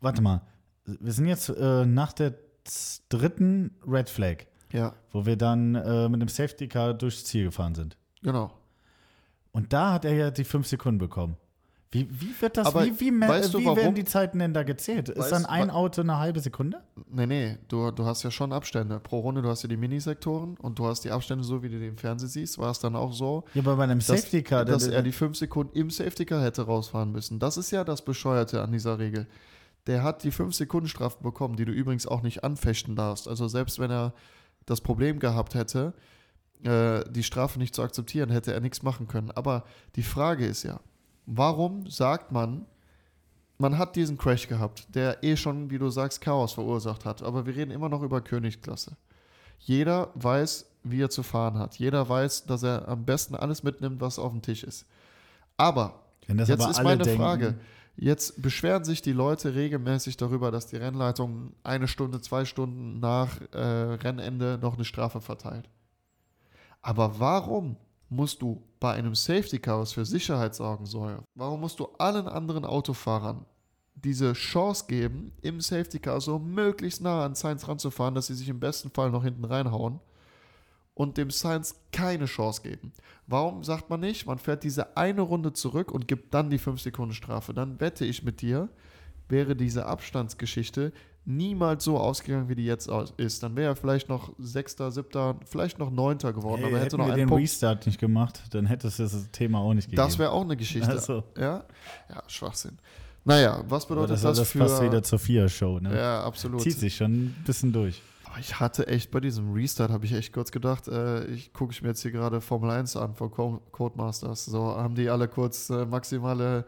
[0.00, 0.42] Warte mal,
[0.84, 2.34] wir sind jetzt äh, nach der
[3.08, 7.74] dritten Red Flag, Ja, wo wir dann äh, mit dem Safety Car durchs Ziel gefahren
[7.74, 7.96] sind.
[8.22, 8.52] genau.
[9.54, 11.36] Und da hat er ja die fünf Sekunden bekommen.
[11.94, 13.76] Wie, wie wird das, Aber wie, wie, weißt du, wie warum?
[13.76, 15.10] werden die Zeiten denn da gezählt?
[15.10, 16.80] Ist Weißt- dann ein wa- Auto eine halbe Sekunde?
[17.10, 18.98] Nee, nee, du, du hast ja schon Abstände.
[18.98, 21.78] Pro Runde, du hast ja die Minisektoren und du hast die Abstände, so wie du
[21.78, 24.42] die im Fernsehen siehst, war es dann auch so, Ja, aber bei einem dass, Safety
[24.42, 27.38] Car, dass der- er die fünf Sekunden im Safety Car hätte rausfahren müssen.
[27.38, 29.26] Das ist ja das Bescheuerte an dieser Regel.
[29.86, 33.28] Der hat die 5 Sekunden Strafe bekommen, die du übrigens auch nicht anfechten darfst.
[33.28, 34.14] Also selbst wenn er
[34.64, 35.92] das Problem gehabt hätte,
[36.64, 39.30] äh, die Strafe nicht zu akzeptieren, hätte er nichts machen können.
[39.32, 39.64] Aber
[39.96, 40.78] die Frage ist ja,
[41.26, 42.66] warum sagt man,
[43.58, 47.22] man hat diesen Crash gehabt, der eh schon, wie du sagst, Chaos verursacht hat.
[47.22, 48.96] Aber wir reden immer noch über Königsklasse.
[49.58, 51.76] Jeder weiß, wie er zu fahren hat.
[51.78, 54.84] Jeder weiß, dass er am besten alles mitnimmt, was auf dem Tisch ist.
[55.56, 57.54] Aber Jetzt aber ist meine denken, Frage.
[57.96, 63.40] Jetzt beschweren sich die Leute regelmäßig darüber, dass die Rennleitung eine Stunde, zwei Stunden nach
[63.52, 65.68] äh, Rennende noch eine Strafe verteilt.
[66.80, 67.76] Aber warum
[68.12, 72.28] musst du bei einem Safety Car, was für Sicherheit sorgen soll, warum musst du allen
[72.28, 73.46] anderen Autofahrern
[73.94, 78.48] diese Chance geben, im Safety Car so möglichst nah an Sainz ranzufahren, dass sie sich
[78.48, 80.00] im besten Fall noch hinten reinhauen
[80.94, 82.92] und dem Sainz keine Chance geben?
[83.26, 86.80] Warum sagt man nicht, man fährt diese eine Runde zurück und gibt dann die 5
[86.80, 87.54] Sekunden Strafe?
[87.54, 88.68] Dann wette ich mit dir,
[89.28, 90.92] wäre diese Abstandsgeschichte
[91.24, 93.42] niemals so ausgegangen, wie die jetzt aus ist.
[93.42, 96.98] Dann wäre er vielleicht noch Sechster, Siebter, vielleicht noch Neunter geworden, Hey, aber er hätte
[96.98, 97.42] noch wir einen den Punkt.
[97.42, 100.02] Restart nicht gemacht, dann hätte es das Thema auch nicht gegeben.
[100.02, 100.90] Das wäre auch eine Geschichte.
[100.90, 101.24] Also.
[101.36, 101.64] Ja?
[102.08, 102.78] ja, Schwachsinn.
[103.24, 104.58] Naja, was bedeutet das, das, das für...
[104.58, 105.96] passt wieder zur FIA-Show, ne?
[105.96, 106.62] ja, absolut.
[106.62, 108.02] Zieht sich schon ein bisschen durch.
[108.24, 111.72] Aber ich hatte echt bei diesem Restart, habe ich echt kurz gedacht, äh, ich gucke
[111.72, 114.46] ich mir jetzt hier gerade Formel 1 an von Co Codemasters.
[114.46, 116.64] So haben die alle kurz äh, maximale,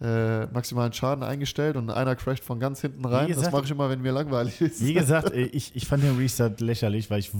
[0.00, 3.28] äh, maximalen Schaden eingestellt und einer crasht von ganz hinten rein.
[3.28, 4.84] das gesagt- mache ich immer, wenn mir langweilig ist.
[4.84, 7.30] Wie gesagt, ich, ich fand den Restart lächerlich, weil ich,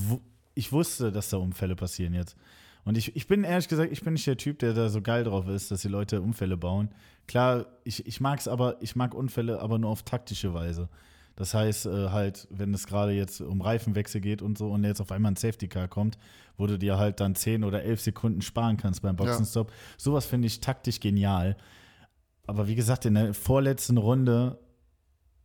[0.55, 2.37] ich wusste, dass da Unfälle passieren jetzt.
[2.85, 5.25] Und ich, ich bin ehrlich gesagt, ich bin nicht der Typ, der da so geil
[5.25, 6.91] drauf ist, dass die Leute Unfälle bauen.
[7.27, 10.89] Klar, ich, ich mag es aber, ich mag Unfälle aber nur auf taktische Weise.
[11.37, 15.01] Das heißt, äh, halt, wenn es gerade jetzt um Reifenwechsel geht und so und jetzt
[15.01, 16.17] auf einmal ein Safety Car kommt,
[16.57, 19.73] wo du dir halt dann 10 oder 11 Sekunden sparen kannst beim Boxenstopp.
[19.97, 21.57] Sowas finde ich taktisch genial.
[22.47, 24.59] Aber wie gesagt, in der vorletzten Runde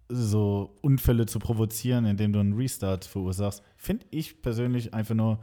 [0.10, 5.39] so Unfälle zu provozieren, indem du einen Restart verursachst, finde ich persönlich einfach nur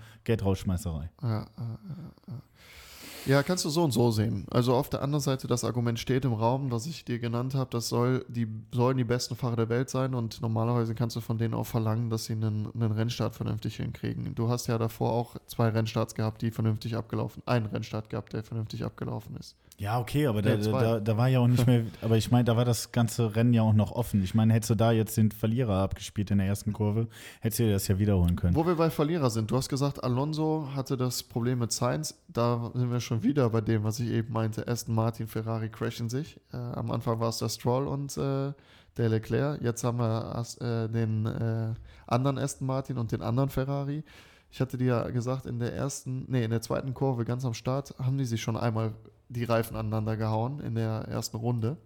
[1.23, 3.31] äh, äh.
[3.31, 4.45] ja, kannst du so und so sehen.
[4.51, 7.71] Also auf der anderen Seite, das Argument steht im Raum, was ich dir genannt habe,
[7.71, 11.39] das soll die, sollen die besten Fahrer der Welt sein und normalerweise kannst du von
[11.39, 14.35] denen auch verlangen, dass sie einen, einen Rennstart vernünftig hinkriegen.
[14.35, 18.43] Du hast ja davor auch zwei Rennstarts gehabt, die vernünftig abgelaufen, einen Rennstart gehabt, der
[18.43, 19.55] vernünftig abgelaufen ist.
[19.79, 20.83] Ja, okay, aber da, Nee, zwei.
[20.83, 23.53] da, da war ja auch nicht mehr, aber ich meine, da war das ganze Rennen
[23.53, 24.23] ja auch noch offen.
[24.23, 27.09] Ich meine, hättest du da jetzt den Verlierer abgespielt in der ersten Kurve,
[27.41, 28.57] hättest du dir das ja wiederholen können.
[28.57, 32.19] Wo wir bei Verlierer sind, du hast gesagt, Alonso hatte das Problem mit Sainz.
[32.29, 34.67] Da sind wir schon wieder bei dem, was ich eben meinte.
[34.67, 36.41] Aston Martin, Ferrari crashen sich.
[36.53, 38.53] Äh, am Anfang war es der Stroll und äh,
[38.97, 39.61] der Leclerc.
[39.63, 41.75] Jetzt haben wir äh, den äh,
[42.07, 44.05] anderen Aston Martin und den anderen Ferrari.
[44.51, 47.53] Ich hatte dir ja gesagt, in der ersten, nee, in der zweiten Kurve, ganz am
[47.53, 48.93] Start, haben die sich schon einmal
[49.29, 51.77] die Reifen aneinander gehauen in der ersten Runde.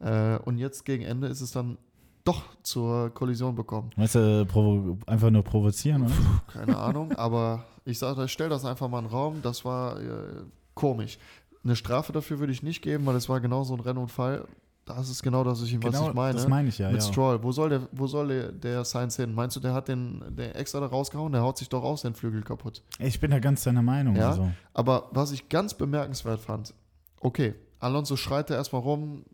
[0.00, 1.78] Äh, und jetzt gegen Ende ist es dann
[2.24, 3.90] doch zur Kollision bekommen.
[3.96, 6.42] Weißt du, einfach nur provozieren, oder?
[6.52, 9.40] Keine Ahnung, aber ich sage, stell das einfach mal in den Raum.
[9.42, 10.44] Das war äh,
[10.74, 11.18] komisch.
[11.64, 14.46] Eine Strafe dafür würde ich nicht geben, weil es war genau so ein Rennunfall.
[14.84, 16.34] Das ist genau das, was ich, was ich meine.
[16.34, 16.90] das meine ich ja.
[16.90, 17.08] Mit ja.
[17.08, 17.42] Stroll.
[17.42, 19.32] Wo soll der, wo soll der, der Sainz hin?
[19.32, 21.32] Meinst du, der hat den der extra da rausgehauen?
[21.32, 22.82] Der haut sich doch auch seinen Flügel kaputt.
[22.98, 24.16] Ich bin da ganz deiner Meinung.
[24.16, 24.30] Ja?
[24.30, 24.50] Also.
[24.74, 26.74] Aber was ich ganz bemerkenswert fand,
[27.20, 29.24] okay, Alonso schreit da erstmal rum,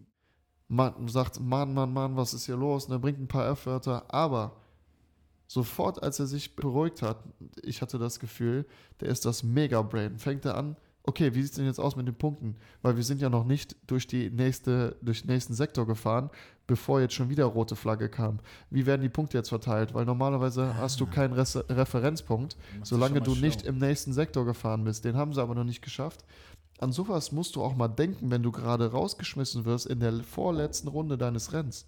[0.68, 2.86] man, sagt, Mann, Mann, Mann, was ist hier los?
[2.86, 4.56] Und er bringt ein paar F-Wörter, aber
[5.46, 7.24] sofort, als er sich beruhigt hat,
[7.62, 8.66] ich hatte das Gefühl,
[9.00, 10.18] der ist das Mega-Brain.
[10.18, 10.76] Fängt er an,
[11.08, 12.54] okay, wie sieht es denn jetzt aus mit den Punkten?
[12.82, 16.30] Weil wir sind ja noch nicht durch, die nächste, durch den nächsten Sektor gefahren,
[16.66, 18.40] bevor jetzt schon wieder rote Flagge kam.
[18.68, 19.94] Wie werden die Punkte jetzt verteilt?
[19.94, 25.04] Weil normalerweise hast du keinen Res Referenzpunkt, solange du nicht im nächsten Sektor gefahren bist.
[25.04, 26.24] Den haben sie aber noch nicht geschafft.
[26.78, 30.88] An sowas musst du auch mal denken, wenn du gerade rausgeschmissen wirst in der vorletzten
[30.88, 31.86] Runde deines Rennens.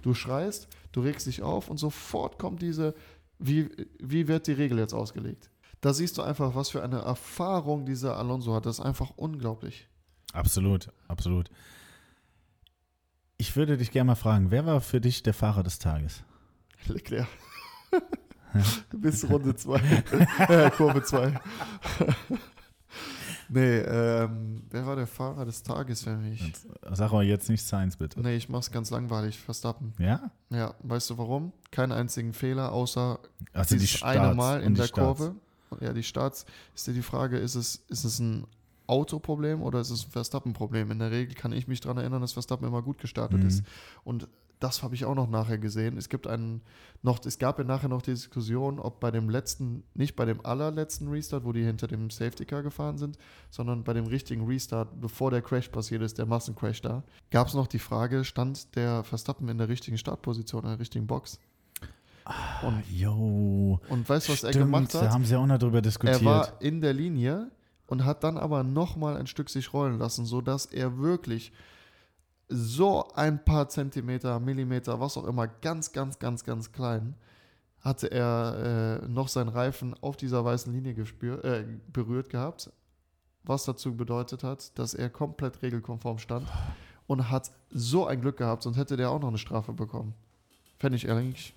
[0.00, 2.94] Du schreist, du regst dich auf und sofort kommt diese,
[3.38, 5.50] wie, wie wird die Regel jetzt ausgelegt?
[5.84, 8.64] Da siehst du einfach, was für eine Erfahrung dieser Alonso hat.
[8.64, 9.86] Das ist einfach unglaublich.
[10.32, 11.50] Absolut, absolut.
[13.36, 16.24] Ich würde dich gerne mal fragen, wer war für dich der Fahrer des Tages?
[16.86, 17.28] Leclerc.
[18.92, 19.78] Bis Runde 2.
[20.48, 21.38] äh, Kurve 2.
[23.50, 26.50] nee, ähm, wer war der Fahrer des Tages für mich?
[26.92, 28.22] Sag mal jetzt nicht Science, bitte.
[28.22, 29.38] Nee, ich mach's ganz langweilig.
[29.38, 29.92] Verstappen.
[29.98, 30.30] Ja?
[30.48, 31.52] Ja, weißt du warum?
[31.70, 33.18] Keinen einzigen Fehler, außer
[33.52, 35.18] Also die dieses Starts eine Mal in die der Starts.
[35.18, 35.36] Kurve.
[35.80, 36.44] Ja, die Starts.
[36.74, 38.46] Ist dir die Frage, ist es, ist es ein
[38.86, 40.90] Autoproblem oder ist es ein Verstappen-Problem?
[40.90, 43.46] In der Regel kann ich mich daran erinnern, dass Verstappen immer gut gestartet Mhm.
[43.46, 43.64] ist.
[44.04, 44.28] Und
[44.60, 45.98] das habe ich auch noch nachher gesehen.
[45.98, 46.62] Es gibt einen
[47.02, 50.44] noch, es gab ja nachher noch die Diskussion, ob bei dem letzten, nicht bei dem
[50.44, 53.18] allerletzten Restart, wo die hinter dem Safety Car gefahren sind,
[53.50, 57.54] sondern bei dem richtigen Restart, bevor der Crash passiert ist, der Massencrash da, gab es
[57.54, 61.38] noch die Frage, stand der Verstappen in der richtigen Startposition, in der richtigen Box?
[62.62, 63.80] Und, Jo.
[63.88, 65.10] und weißt du, was er Stimmt, gemacht Da hat?
[65.10, 66.22] haben sie auch noch drüber diskutiert.
[66.22, 67.50] Er war in der Linie
[67.86, 71.52] und hat dann aber nochmal ein Stück sich rollen lassen, sodass er wirklich
[72.48, 77.14] so ein paar Zentimeter, Millimeter, was auch immer, ganz, ganz, ganz, ganz klein,
[77.80, 82.70] hatte er äh, noch seinen Reifen auf dieser weißen Linie gespür, äh, berührt gehabt,
[83.42, 86.48] was dazu bedeutet hat, dass er komplett regelkonform stand
[87.06, 90.14] und hat so ein Glück gehabt, sonst hätte der auch noch eine Strafe bekommen.
[90.78, 91.54] Fände ich eigentlich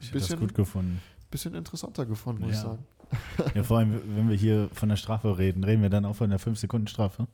[0.00, 1.00] ich ein hab das bisschen, gut gefunden.
[1.30, 2.62] bisschen interessanter gefunden, muss ich Ja.
[2.62, 2.84] sagen.
[3.56, 6.30] Ja, vor allem, wenn wir hier von der Strafe reden, reden wir dann auch von
[6.30, 7.26] der 5-Sekunden-Strafe.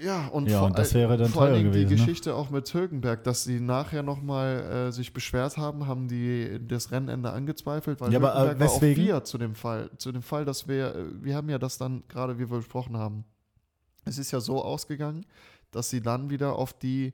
[0.00, 2.00] Ja, und, Ja, vor, und das wäre dann vor teuer gewesen, Die ne?
[2.00, 6.90] Geschichte auch mit Hülkenberg, dass sie nachher nochmal äh, sich beschwert haben, haben die das
[6.92, 9.04] Rennende angezweifelt, weil Ja, aber, äh, Hülkenberg war auf weswegen?
[9.04, 9.90] vier zu dem Fall.
[9.98, 12.96] Zu dem Fall, dass wir, äh, wir haben ja das dann gerade, wie wir besprochen
[12.96, 13.24] haben.
[14.04, 15.26] Es ist ja so ausgegangen,
[15.72, 17.12] dass sie dann wieder auf die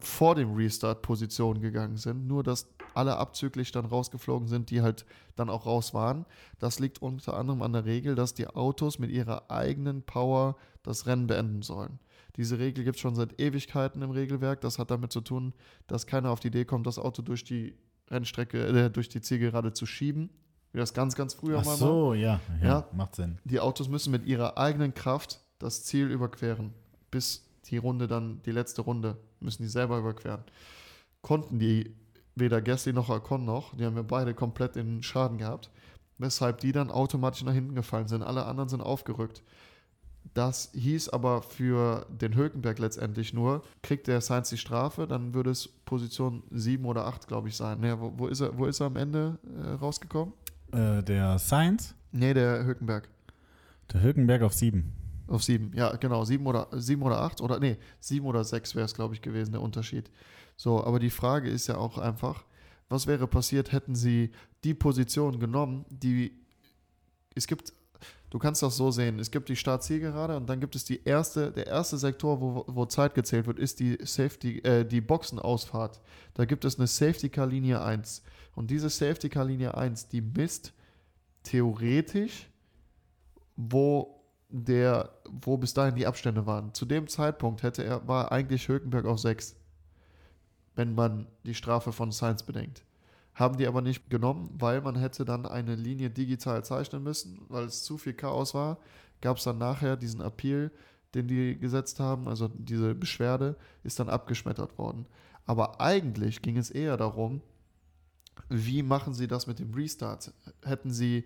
[0.00, 5.04] vor dem Restart Position gegangen sind, nur dass alle abzüglich dann rausgeflogen sind, die halt
[5.36, 6.24] dann auch raus waren.
[6.58, 11.06] Das liegt unter anderem an der Regel, dass die Autos mit ihrer eigenen Power das
[11.06, 11.98] Rennen beenden sollen.
[12.36, 14.60] Diese Regel gibt es schon seit Ewigkeiten im Regelwerk.
[14.60, 15.52] Das hat damit zu tun,
[15.86, 17.74] dass keiner auf die Idee kommt, das Auto durch die
[18.10, 20.30] Rennstrecke, äh, durch die Zielgerade zu schieben,
[20.72, 21.76] wie das ganz, ganz früher Ach mal war.
[21.76, 22.88] so, ja, ja, Ja.
[22.92, 23.38] macht Sinn.
[23.44, 26.74] Die Autos müssen mit ihrer eigenen Kraft das Ziel überqueren,
[27.10, 30.42] bis die Runde dann, die letzte Runde, müssen die selber überqueren.
[31.22, 31.94] Konnten die
[32.36, 35.70] weder Gasly noch Ocon noch, die haben wir beide komplett in Schaden gehabt,
[36.18, 38.22] weshalb die dann automatisch nach hinten gefallen sind.
[38.22, 39.42] Alle anderen sind aufgerückt.
[40.32, 45.50] Das hieß aber für den Hülkenberg letztendlich nur, kriegt der Sainz die Strafe, dann würde
[45.50, 47.82] es Position 7 oder 8, glaube ich, sein.
[47.84, 50.32] Ja, wo, wo, ist er, wo ist er am Ende äh, rausgekommen?
[50.72, 53.08] Äh, der Sainz, Nee, der Hülkenberg.
[53.92, 54.92] der Hülkenberg auf 7.
[55.26, 56.24] Auf sieben, ja, genau.
[56.24, 59.52] Sieben oder, sieben oder acht oder nee, sieben oder sechs wäre es, glaube ich, gewesen,
[59.52, 60.10] der Unterschied.
[60.56, 62.44] So, aber die Frage ist ja auch einfach,
[62.88, 64.30] was wäre passiert, hätten sie
[64.62, 66.38] die Position genommen, die
[67.34, 67.72] es gibt,
[68.30, 71.50] du kannst das so sehen, es gibt die Start-Zielgerade und dann gibt es die erste,
[71.50, 76.00] der erste Sektor, wo, wo Zeit gezählt wird, ist die Safety, äh, die Boxenausfahrt.
[76.34, 78.22] Da gibt es eine Safety-Car-Linie 1.
[78.54, 80.72] Und diese Safety-Car-Linie 1, die misst
[81.42, 82.48] theoretisch,
[83.56, 86.72] wo der, wo bis dahin die Abstände waren.
[86.74, 89.56] Zu dem Zeitpunkt hätte er, war eigentlich Hülkenberg auf 6,
[90.74, 92.84] wenn man die Strafe von Sainz bedenkt.
[93.34, 97.64] Haben die aber nicht genommen, weil man hätte dann eine Linie digital zeichnen müssen, weil
[97.64, 98.78] es zu viel Chaos war.
[99.20, 100.70] Gab es dann nachher diesen Appeal,
[101.14, 105.06] den die gesetzt haben, also diese Beschwerde, ist dann abgeschmettert worden.
[105.46, 107.40] Aber eigentlich ging es eher darum,
[108.48, 110.32] wie machen sie das mit dem Restart?
[110.62, 111.24] Hätten sie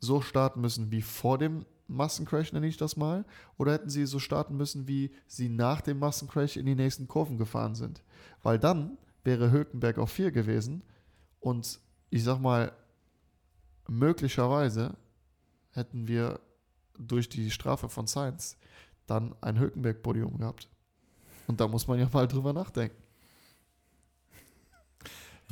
[0.00, 3.24] so starten müssen wie vor dem Massencrash, nenne ich das mal,
[3.56, 7.38] oder hätten sie so starten müssen, wie sie nach dem Massencrash in die nächsten Kurven
[7.38, 8.02] gefahren sind?
[8.42, 10.82] Weil dann wäre Hülkenberg auf 4 gewesen
[11.40, 11.80] und
[12.10, 12.72] ich sag mal,
[13.88, 14.96] möglicherweise
[15.72, 16.40] hätten wir
[16.98, 18.56] durch die Strafe von Sainz
[19.06, 20.68] dann ein Hülkenberg-Podium gehabt.
[21.46, 23.02] Und da muss man ja mal drüber nachdenken.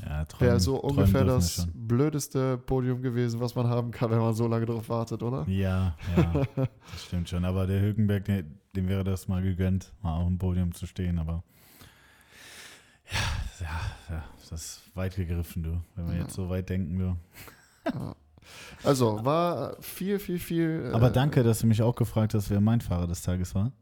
[0.04, 4.34] Ja, träumen, Wäre so ungefähr das blödeste Podium gewesen, was man haben kann, wenn man
[4.34, 5.48] so lange drauf wartet, oder?
[5.48, 7.44] Ja, ja, das stimmt schon.
[7.46, 11.18] Aber der Hülkenberg, dem wäre das mal gegönnt, mal auf dem Podium zu stehen.
[11.18, 11.42] Aber
[13.10, 15.80] ja, ja, ja das ist weit gegriffen, du.
[15.94, 16.20] Wenn wir Ja.
[16.22, 17.16] jetzt so weit denken, du.
[18.84, 20.90] Also war viel, viel, viel.
[20.92, 23.72] Aber äh, danke, dass du mich auch gefragt hast, wer mein Fahrer des Tages war.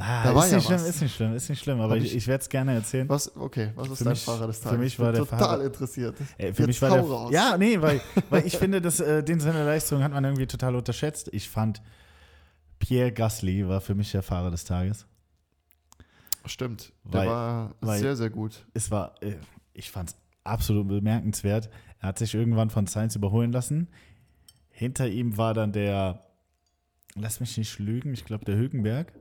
[0.00, 0.88] Ah, Da war ist ja nicht schlimm, was.
[0.88, 1.80] ist nicht schlimm, ist nicht schlimm.
[1.80, 3.08] Aber Hab ich, ich- ich werde es gerne erzählen.
[3.08, 4.78] Was, okay, was ist Für dein mich- Fahrer des für Tages?
[4.78, 6.16] mich war der total Fahrer- interessiert.
[6.38, 7.32] Ey, für Jetzt mich war der, raus.
[7.32, 10.76] Ja, nee, weil, weil ich finde, dass, äh, den seine Leistung hat man irgendwie total
[10.76, 11.28] unterschätzt.
[11.32, 11.82] Ich fand,
[12.78, 15.06] Pierre Gasly war für mich der Fahrer des Tages.
[16.46, 18.64] Stimmt, der Weil- war sehr, sehr gut.
[18.74, 19.34] Es war, äh,
[19.74, 21.68] ich fand es absolut bemerkenswert.
[22.00, 23.88] Er hat sich irgendwann von Sainz überholen lassen.
[24.70, 26.24] Hinter ihm war dann der,
[27.16, 29.12] lass mich nicht lügen, ich glaube der Hülkenberg.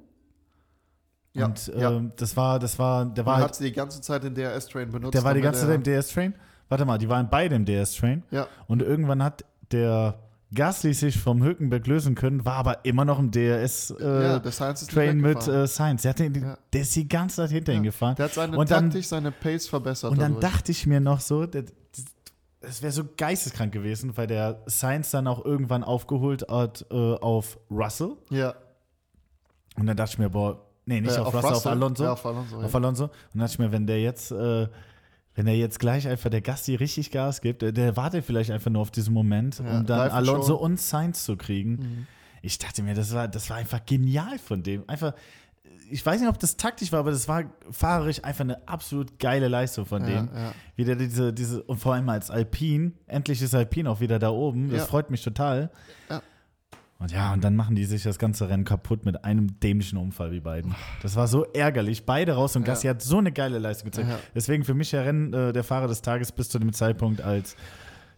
[1.38, 1.92] Ja, Und ja.
[1.92, 4.92] ähm, das war, das war, der war halt hat sie die ganze Zeit in DRS-Train
[4.92, 5.14] benutzt.
[5.14, 6.34] Der war die ganze Zeit im DS-Train.
[6.70, 8.24] Warte mal, die waren beide im DS-Train.
[8.32, 8.48] Ja.
[8.68, 10.20] Und irgendwann hat der
[10.54, 15.48] Gasly sich vom Hülkenberg lösen können, war aber immer noch im DS-Train ja, äh, mit
[15.48, 16.02] äh, Sainz.
[16.04, 16.58] Der, hat den, Ja.
[16.74, 18.16] der ist die ganze Zeit hinter ihm gefahren.
[18.16, 20.12] Der hat seine und dann- Taktik, seine Pace verbessert.
[20.12, 20.54] Und dann dadurch.
[20.54, 21.66] dachte ich mir noch so, der,
[22.62, 27.60] es wäre so geisteskrank gewesen, weil der Science dann auch irgendwann aufgeholt hat äh, auf
[27.70, 28.16] Russell.
[28.30, 28.56] Ja.
[29.78, 32.04] Und dann dachte ich mir, boah, nee, nicht Äh, auf, Russell, auf Alonso.
[32.04, 32.60] Ja, auf Alonso.
[32.62, 32.74] auf.
[32.76, 33.04] Alonso.
[33.06, 34.68] Und dann dachte ich mir, wenn der jetzt, äh,
[35.36, 38.72] wenn er jetzt gleich einfach der Gasti richtig Gas gibt, der, der wartet vielleicht einfach
[38.72, 40.10] nur auf diesen Moment, Ja, um dann.
[40.10, 41.72] Alonso und Sainz zu kriegen.
[41.74, 42.08] Mhm.
[42.42, 44.84] Ich dachte mir, das war, das war einfach genial von dem.
[44.88, 45.14] Einfach,
[45.90, 49.48] ich weiß nicht, ob das taktisch war, aber das war fahrerisch einfach eine absolut geile
[49.48, 50.30] Leistung von Ja, dem.
[50.34, 50.52] ja.
[50.76, 54.70] Wieder diese, diese, und vor allem als Alpin, endlich ist Alpin auch wieder da oben.
[54.70, 55.70] Das freut mich total.
[56.10, 56.22] Ja.
[57.00, 60.32] Und ja, und dann machen die sich das ganze Rennen kaputt mit einem dämlichen Unfall
[60.32, 60.74] wie beiden.
[61.04, 62.06] Das war so ärgerlich.
[62.06, 62.70] Beide raus und Ja.
[62.74, 64.10] Gassi hat so eine geile Leistung gezeigt.
[64.10, 64.20] Ja.
[64.34, 67.56] Deswegen für mich der Rennen äh, der Fahrer des Tages bis zu dem Zeitpunkt als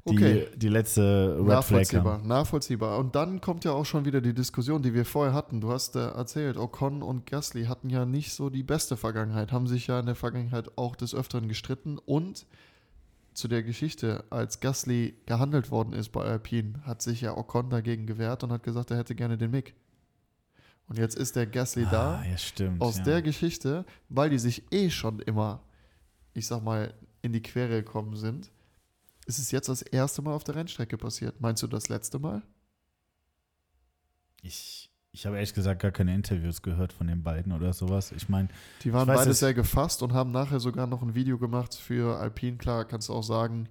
[0.08, 0.48] die, Okay.
[0.56, 2.28] die letzte Red Flag Nachvollziehbar, kam.
[2.28, 2.98] nachvollziehbar.
[3.00, 5.60] Und dann kommt ja auch schon wieder die Diskussion, die wir vorher hatten.
[5.60, 9.68] Du hast äh, erzählt, Ocon und Gasly hatten ja nicht so die beste Vergangenheit, haben
[9.68, 11.98] sich ja in der Vergangenheit auch des Öfteren gestritten.
[11.98, 12.46] Und
[13.40, 18.06] zu der Geschichte, als Gasly gehandelt worden ist bei Alpine, hat sich ja Ocon dagegen
[18.06, 19.76] gewehrt und hat gesagt, er hätte gerne den Mick.
[20.88, 22.82] Und jetzt ist der Gasly da Ah, ja, stimmt.
[22.82, 23.04] aus ja.
[23.04, 25.64] der Geschichte, weil die sich eh schon immer,
[26.34, 28.52] ich sag mal, in die Quere gekommen sind,
[29.26, 31.40] ist es jetzt das erste Mal auf der Rennstrecke passiert.
[31.40, 32.42] Meinst du das letzte Mal?
[34.42, 38.12] Ich, ich habe ehrlich gesagt gar keine Interviews gehört von den beiden oder sowas.
[38.12, 38.50] Ich meine,
[38.84, 42.20] Die waren weiß beide sehr gefasst und haben nachher sogar noch ein Video gemacht für
[42.20, 42.58] Alpine.
[42.58, 43.68] Klar, kannst du auch sagen,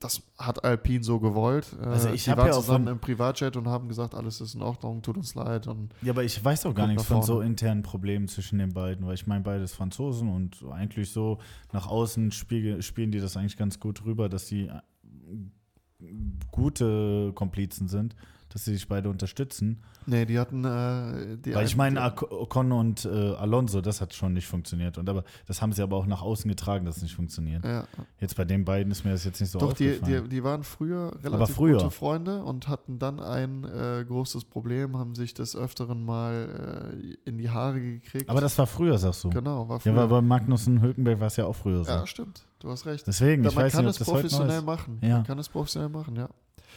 [0.00, 1.76] das hat Alpine so gewollt.
[1.78, 4.40] Äh, Also ich die hab waren ja auch zusammen im Privatjet und haben gesagt, alles
[4.40, 5.66] ist in Ordnung, tut uns leid.
[6.02, 9.14] Ja, aber ich weiß auch gar nichts von so internen Problemen zwischen den beiden, weil
[9.14, 11.38] ich meine, beides Franzosen und eigentlich so
[11.72, 16.06] nach außen spiegel, spielen die das eigentlich ganz gut rüber, dass sie äh,
[16.50, 18.14] gute Komplizen sind,
[18.54, 19.82] dass sie sich beide unterstützen.
[20.06, 22.00] nee, die hatten äh, die Weil ich meine,
[22.30, 24.96] Ocon und äh, Alonso, das hat schon nicht funktioniert.
[24.96, 27.64] Und aber das haben sie aber auch nach außen getragen, dass es nicht funktioniert.
[27.64, 27.84] ja,
[28.20, 30.22] Jetzt bei den beiden ist mir das jetzt nicht so Doch, die, aufgefallen.
[30.24, 31.78] die, die waren früher relativ früher.
[31.78, 36.92] gute Freunde und hatten dann ein äh, großes Problem, haben sich des Öfteren mal
[37.26, 38.30] äh, in die Haare gekriegt.
[38.30, 39.30] aber das war früher, sagst du.
[39.30, 39.94] genau, war früher.
[39.94, 41.90] Ja, aber bei Magnussen Hülkenberg war es ja auch früher so.
[41.90, 43.04] ja, stimmt, du hast recht.
[43.06, 44.64] Deswegen, Da, ich man weiß kann nicht, ob es das heute noch professionell ist.
[44.64, 44.98] machen.
[45.02, 45.16] Ja.
[45.16, 46.28] Man kann es professionell machen, ja.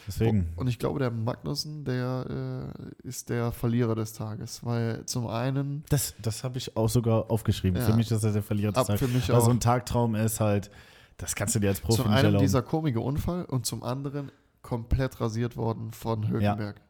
[0.08, 0.48] Deswegen.
[0.56, 2.72] Und ich glaube, der Magnussen, der
[3.04, 7.30] äh, ist der Verlierer des Tages, weil zum einen, Das, das habe ich auch sogar
[7.30, 7.78] aufgeschrieben.
[7.78, 7.86] Ja.
[7.86, 9.00] Für mich ist er der Verlierer des ab Tages.
[9.00, 10.70] für mich Weil auch, so ein Tagtraum ist halt,
[11.18, 12.42] das kannst du dir als Profi zum nicht einen erlauben.
[12.42, 14.32] dieser komische Unfall und zum anderen
[14.62, 16.80] komplett rasiert worden von Hülkenberg.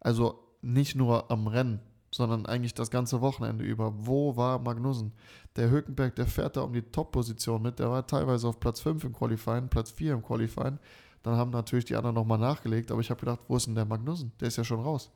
[0.00, 3.94] Also nicht nur am Rennen, sondern eigentlich das ganze Wochenende über.
[3.96, 5.12] Wo war Magnussen?
[5.56, 7.78] Der Hülkenberg, der fährt da um die Top-Position mit.
[7.78, 10.78] Der war teilweise auf Platz 5 im Qualifying, Platz 4 im Qualifying.
[11.22, 13.84] Dann haben natürlich die anderen nochmal nachgelegt, aber ich habe gedacht, wo ist denn der
[13.84, 14.32] Magnussen?
[14.40, 15.10] Der ist ja schon raus.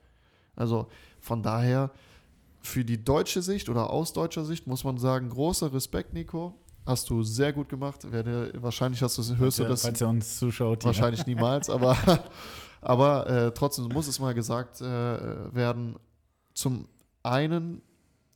[0.57, 0.89] Also
[1.21, 1.91] von daher,
[2.61, 6.55] für die deutsche Sicht oder aus deutscher Sicht muss man sagen, großer Respekt, Nico.
[6.85, 8.11] Hast du sehr gut gemacht.
[8.11, 10.85] Werde, wahrscheinlich hast du, hörst du Ja, das Falls ihr uns zuschaut.
[10.85, 11.97] Wahrscheinlich niemals, aber,
[12.81, 14.85] aber äh, trotzdem muss es mal gesagt äh,
[15.55, 15.97] werden.
[16.55, 16.89] Zum
[17.23, 17.83] einen,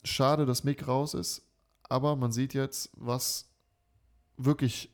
[0.05, 1.43] schade, dass Mick raus ist,
[1.89, 3.49] aber man sieht jetzt, was
[4.37, 4.91] wirklich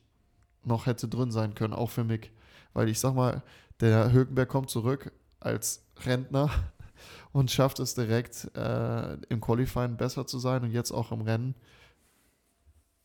[0.63, 2.31] noch hätte drin sein können, auch für Mick.
[2.73, 3.43] Weil ich sag mal,
[3.79, 6.49] der Hökenberg kommt zurück als Rentner
[7.31, 11.55] und schafft es direkt äh, im Qualifying besser zu sein und jetzt auch im Rennen.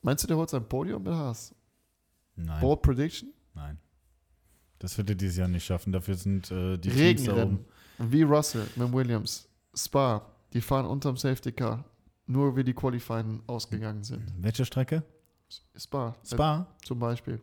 [0.03, 1.55] Meinst du, der holt sein Podium mit Haas?
[2.37, 3.33] Nein, Bold Prediction?
[3.55, 3.79] nein.
[4.79, 5.93] Das wird er dieses Jahr nicht schaffen.
[5.93, 7.67] Dafür sind äh, die Regenrennen.
[7.99, 8.13] oben.
[8.13, 9.49] Wie Russell mit Williams.
[9.75, 10.25] Spa.
[10.53, 11.85] Die fahren unterm Safety Car.
[12.27, 14.23] Nur wie die Qualifying ausgegangen sind.
[14.39, 15.03] Welche Strecke?
[15.77, 16.15] Spa.
[16.25, 16.67] Spa?
[16.85, 17.41] Zum Beispiel.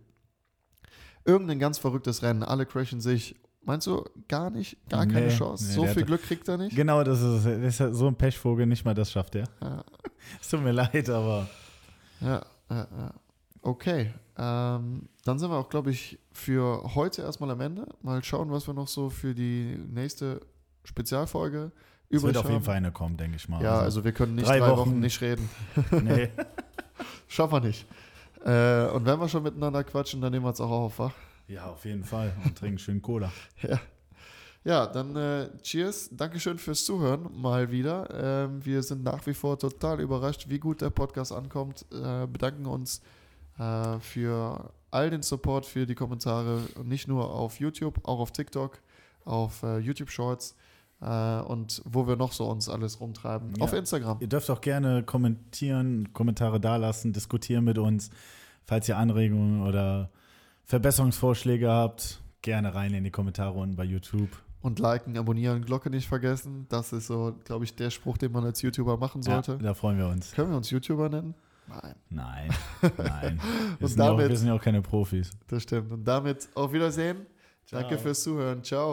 [1.26, 2.44] Irgendein ganz verrücktes Rennen.
[2.44, 3.36] Alle crashen sich.
[3.64, 4.78] Meinst du, gar nicht?
[4.90, 5.66] Gar keine Nee, Chance?
[5.68, 6.76] nee, so viel Glück kriegt er nicht?
[6.76, 9.46] Genau, das ist, das ist so ein Pechvogel, nicht mal das schafft er.
[9.60, 9.84] Ja,
[10.42, 11.48] Es tut mir leid, aber
[12.22, 12.88] ja, ja.
[12.98, 13.14] ja.
[13.64, 14.14] Okay.
[14.38, 17.88] Ähm, dann sind wir auch, glaube ich, für heute erstmal am Ende.
[18.04, 20.42] Mal schauen, was wir noch so für die nächste
[20.84, 21.72] Spezialfolge
[22.10, 22.62] es wird auf jeden.
[22.64, 23.62] Fall eine kommen, denke ich mal.
[23.64, 24.92] Ja, also wir können nicht drei drei, Wochen.
[24.92, 25.00] Wochen.
[25.00, 25.50] nicht reden.
[26.04, 26.30] nee.
[27.28, 27.86] Schaffen wir nicht.
[28.46, 31.12] Äh, und wenn wir schon miteinander quatschen, dann nehmen wir es auch auf, wa?
[31.48, 32.34] Ja, auf jeden Fall.
[32.43, 33.32] Und trinken schön Cola.
[33.62, 33.80] Ja.
[34.64, 36.10] Ja, dann äh, cheers.
[36.12, 38.10] Dankeschön fürs Zuhören mal wieder.
[38.12, 41.86] Ähm, wir sind nach wie vor total überrascht, wie gut der Podcast ankommt.
[41.91, 43.04] Äh, bedanken uns
[43.60, 46.62] äh, für all den Support, für die Kommentare.
[46.80, 48.80] Und nicht nur auf YouTube, auch auf TikTok,
[49.24, 50.56] auf äh, YouTube Shorts
[51.02, 53.54] äh, und wo wir noch so uns alles rumtreiben.
[53.58, 53.64] Ja.
[53.64, 54.18] Auf Instagram.
[54.20, 58.10] Ihr dürft auch gerne kommentieren, Kommentare dalassen, diskutieren mit uns.
[58.64, 60.10] Falls ihr Anregungen oder
[60.66, 64.30] Verbesserungsvorschläge habt, gerne rein in die Kommentare unten bei YouTube.
[64.62, 66.66] Und liken, abonnieren, Glocke nicht vergessen.
[66.70, 69.52] Das ist so, glaube ich, der Spruch, den man als YouTuber machen sollte.
[69.54, 70.32] Ja, da freuen wir uns.
[70.32, 71.36] Können wir uns YouTuber nennen?
[71.68, 71.96] Nein.
[72.10, 72.50] Nein,
[72.98, 73.41] nein.
[73.80, 75.30] Wir, sind, ja auch, damit- wir sind ja auch keine Profis.
[75.48, 75.91] Das stimmt.
[75.91, 77.28] Und damit auf Wiedersehen.
[77.70, 78.00] Danke Ciao.
[78.00, 78.64] fürs Zuhören.
[78.64, 78.91] Ciao.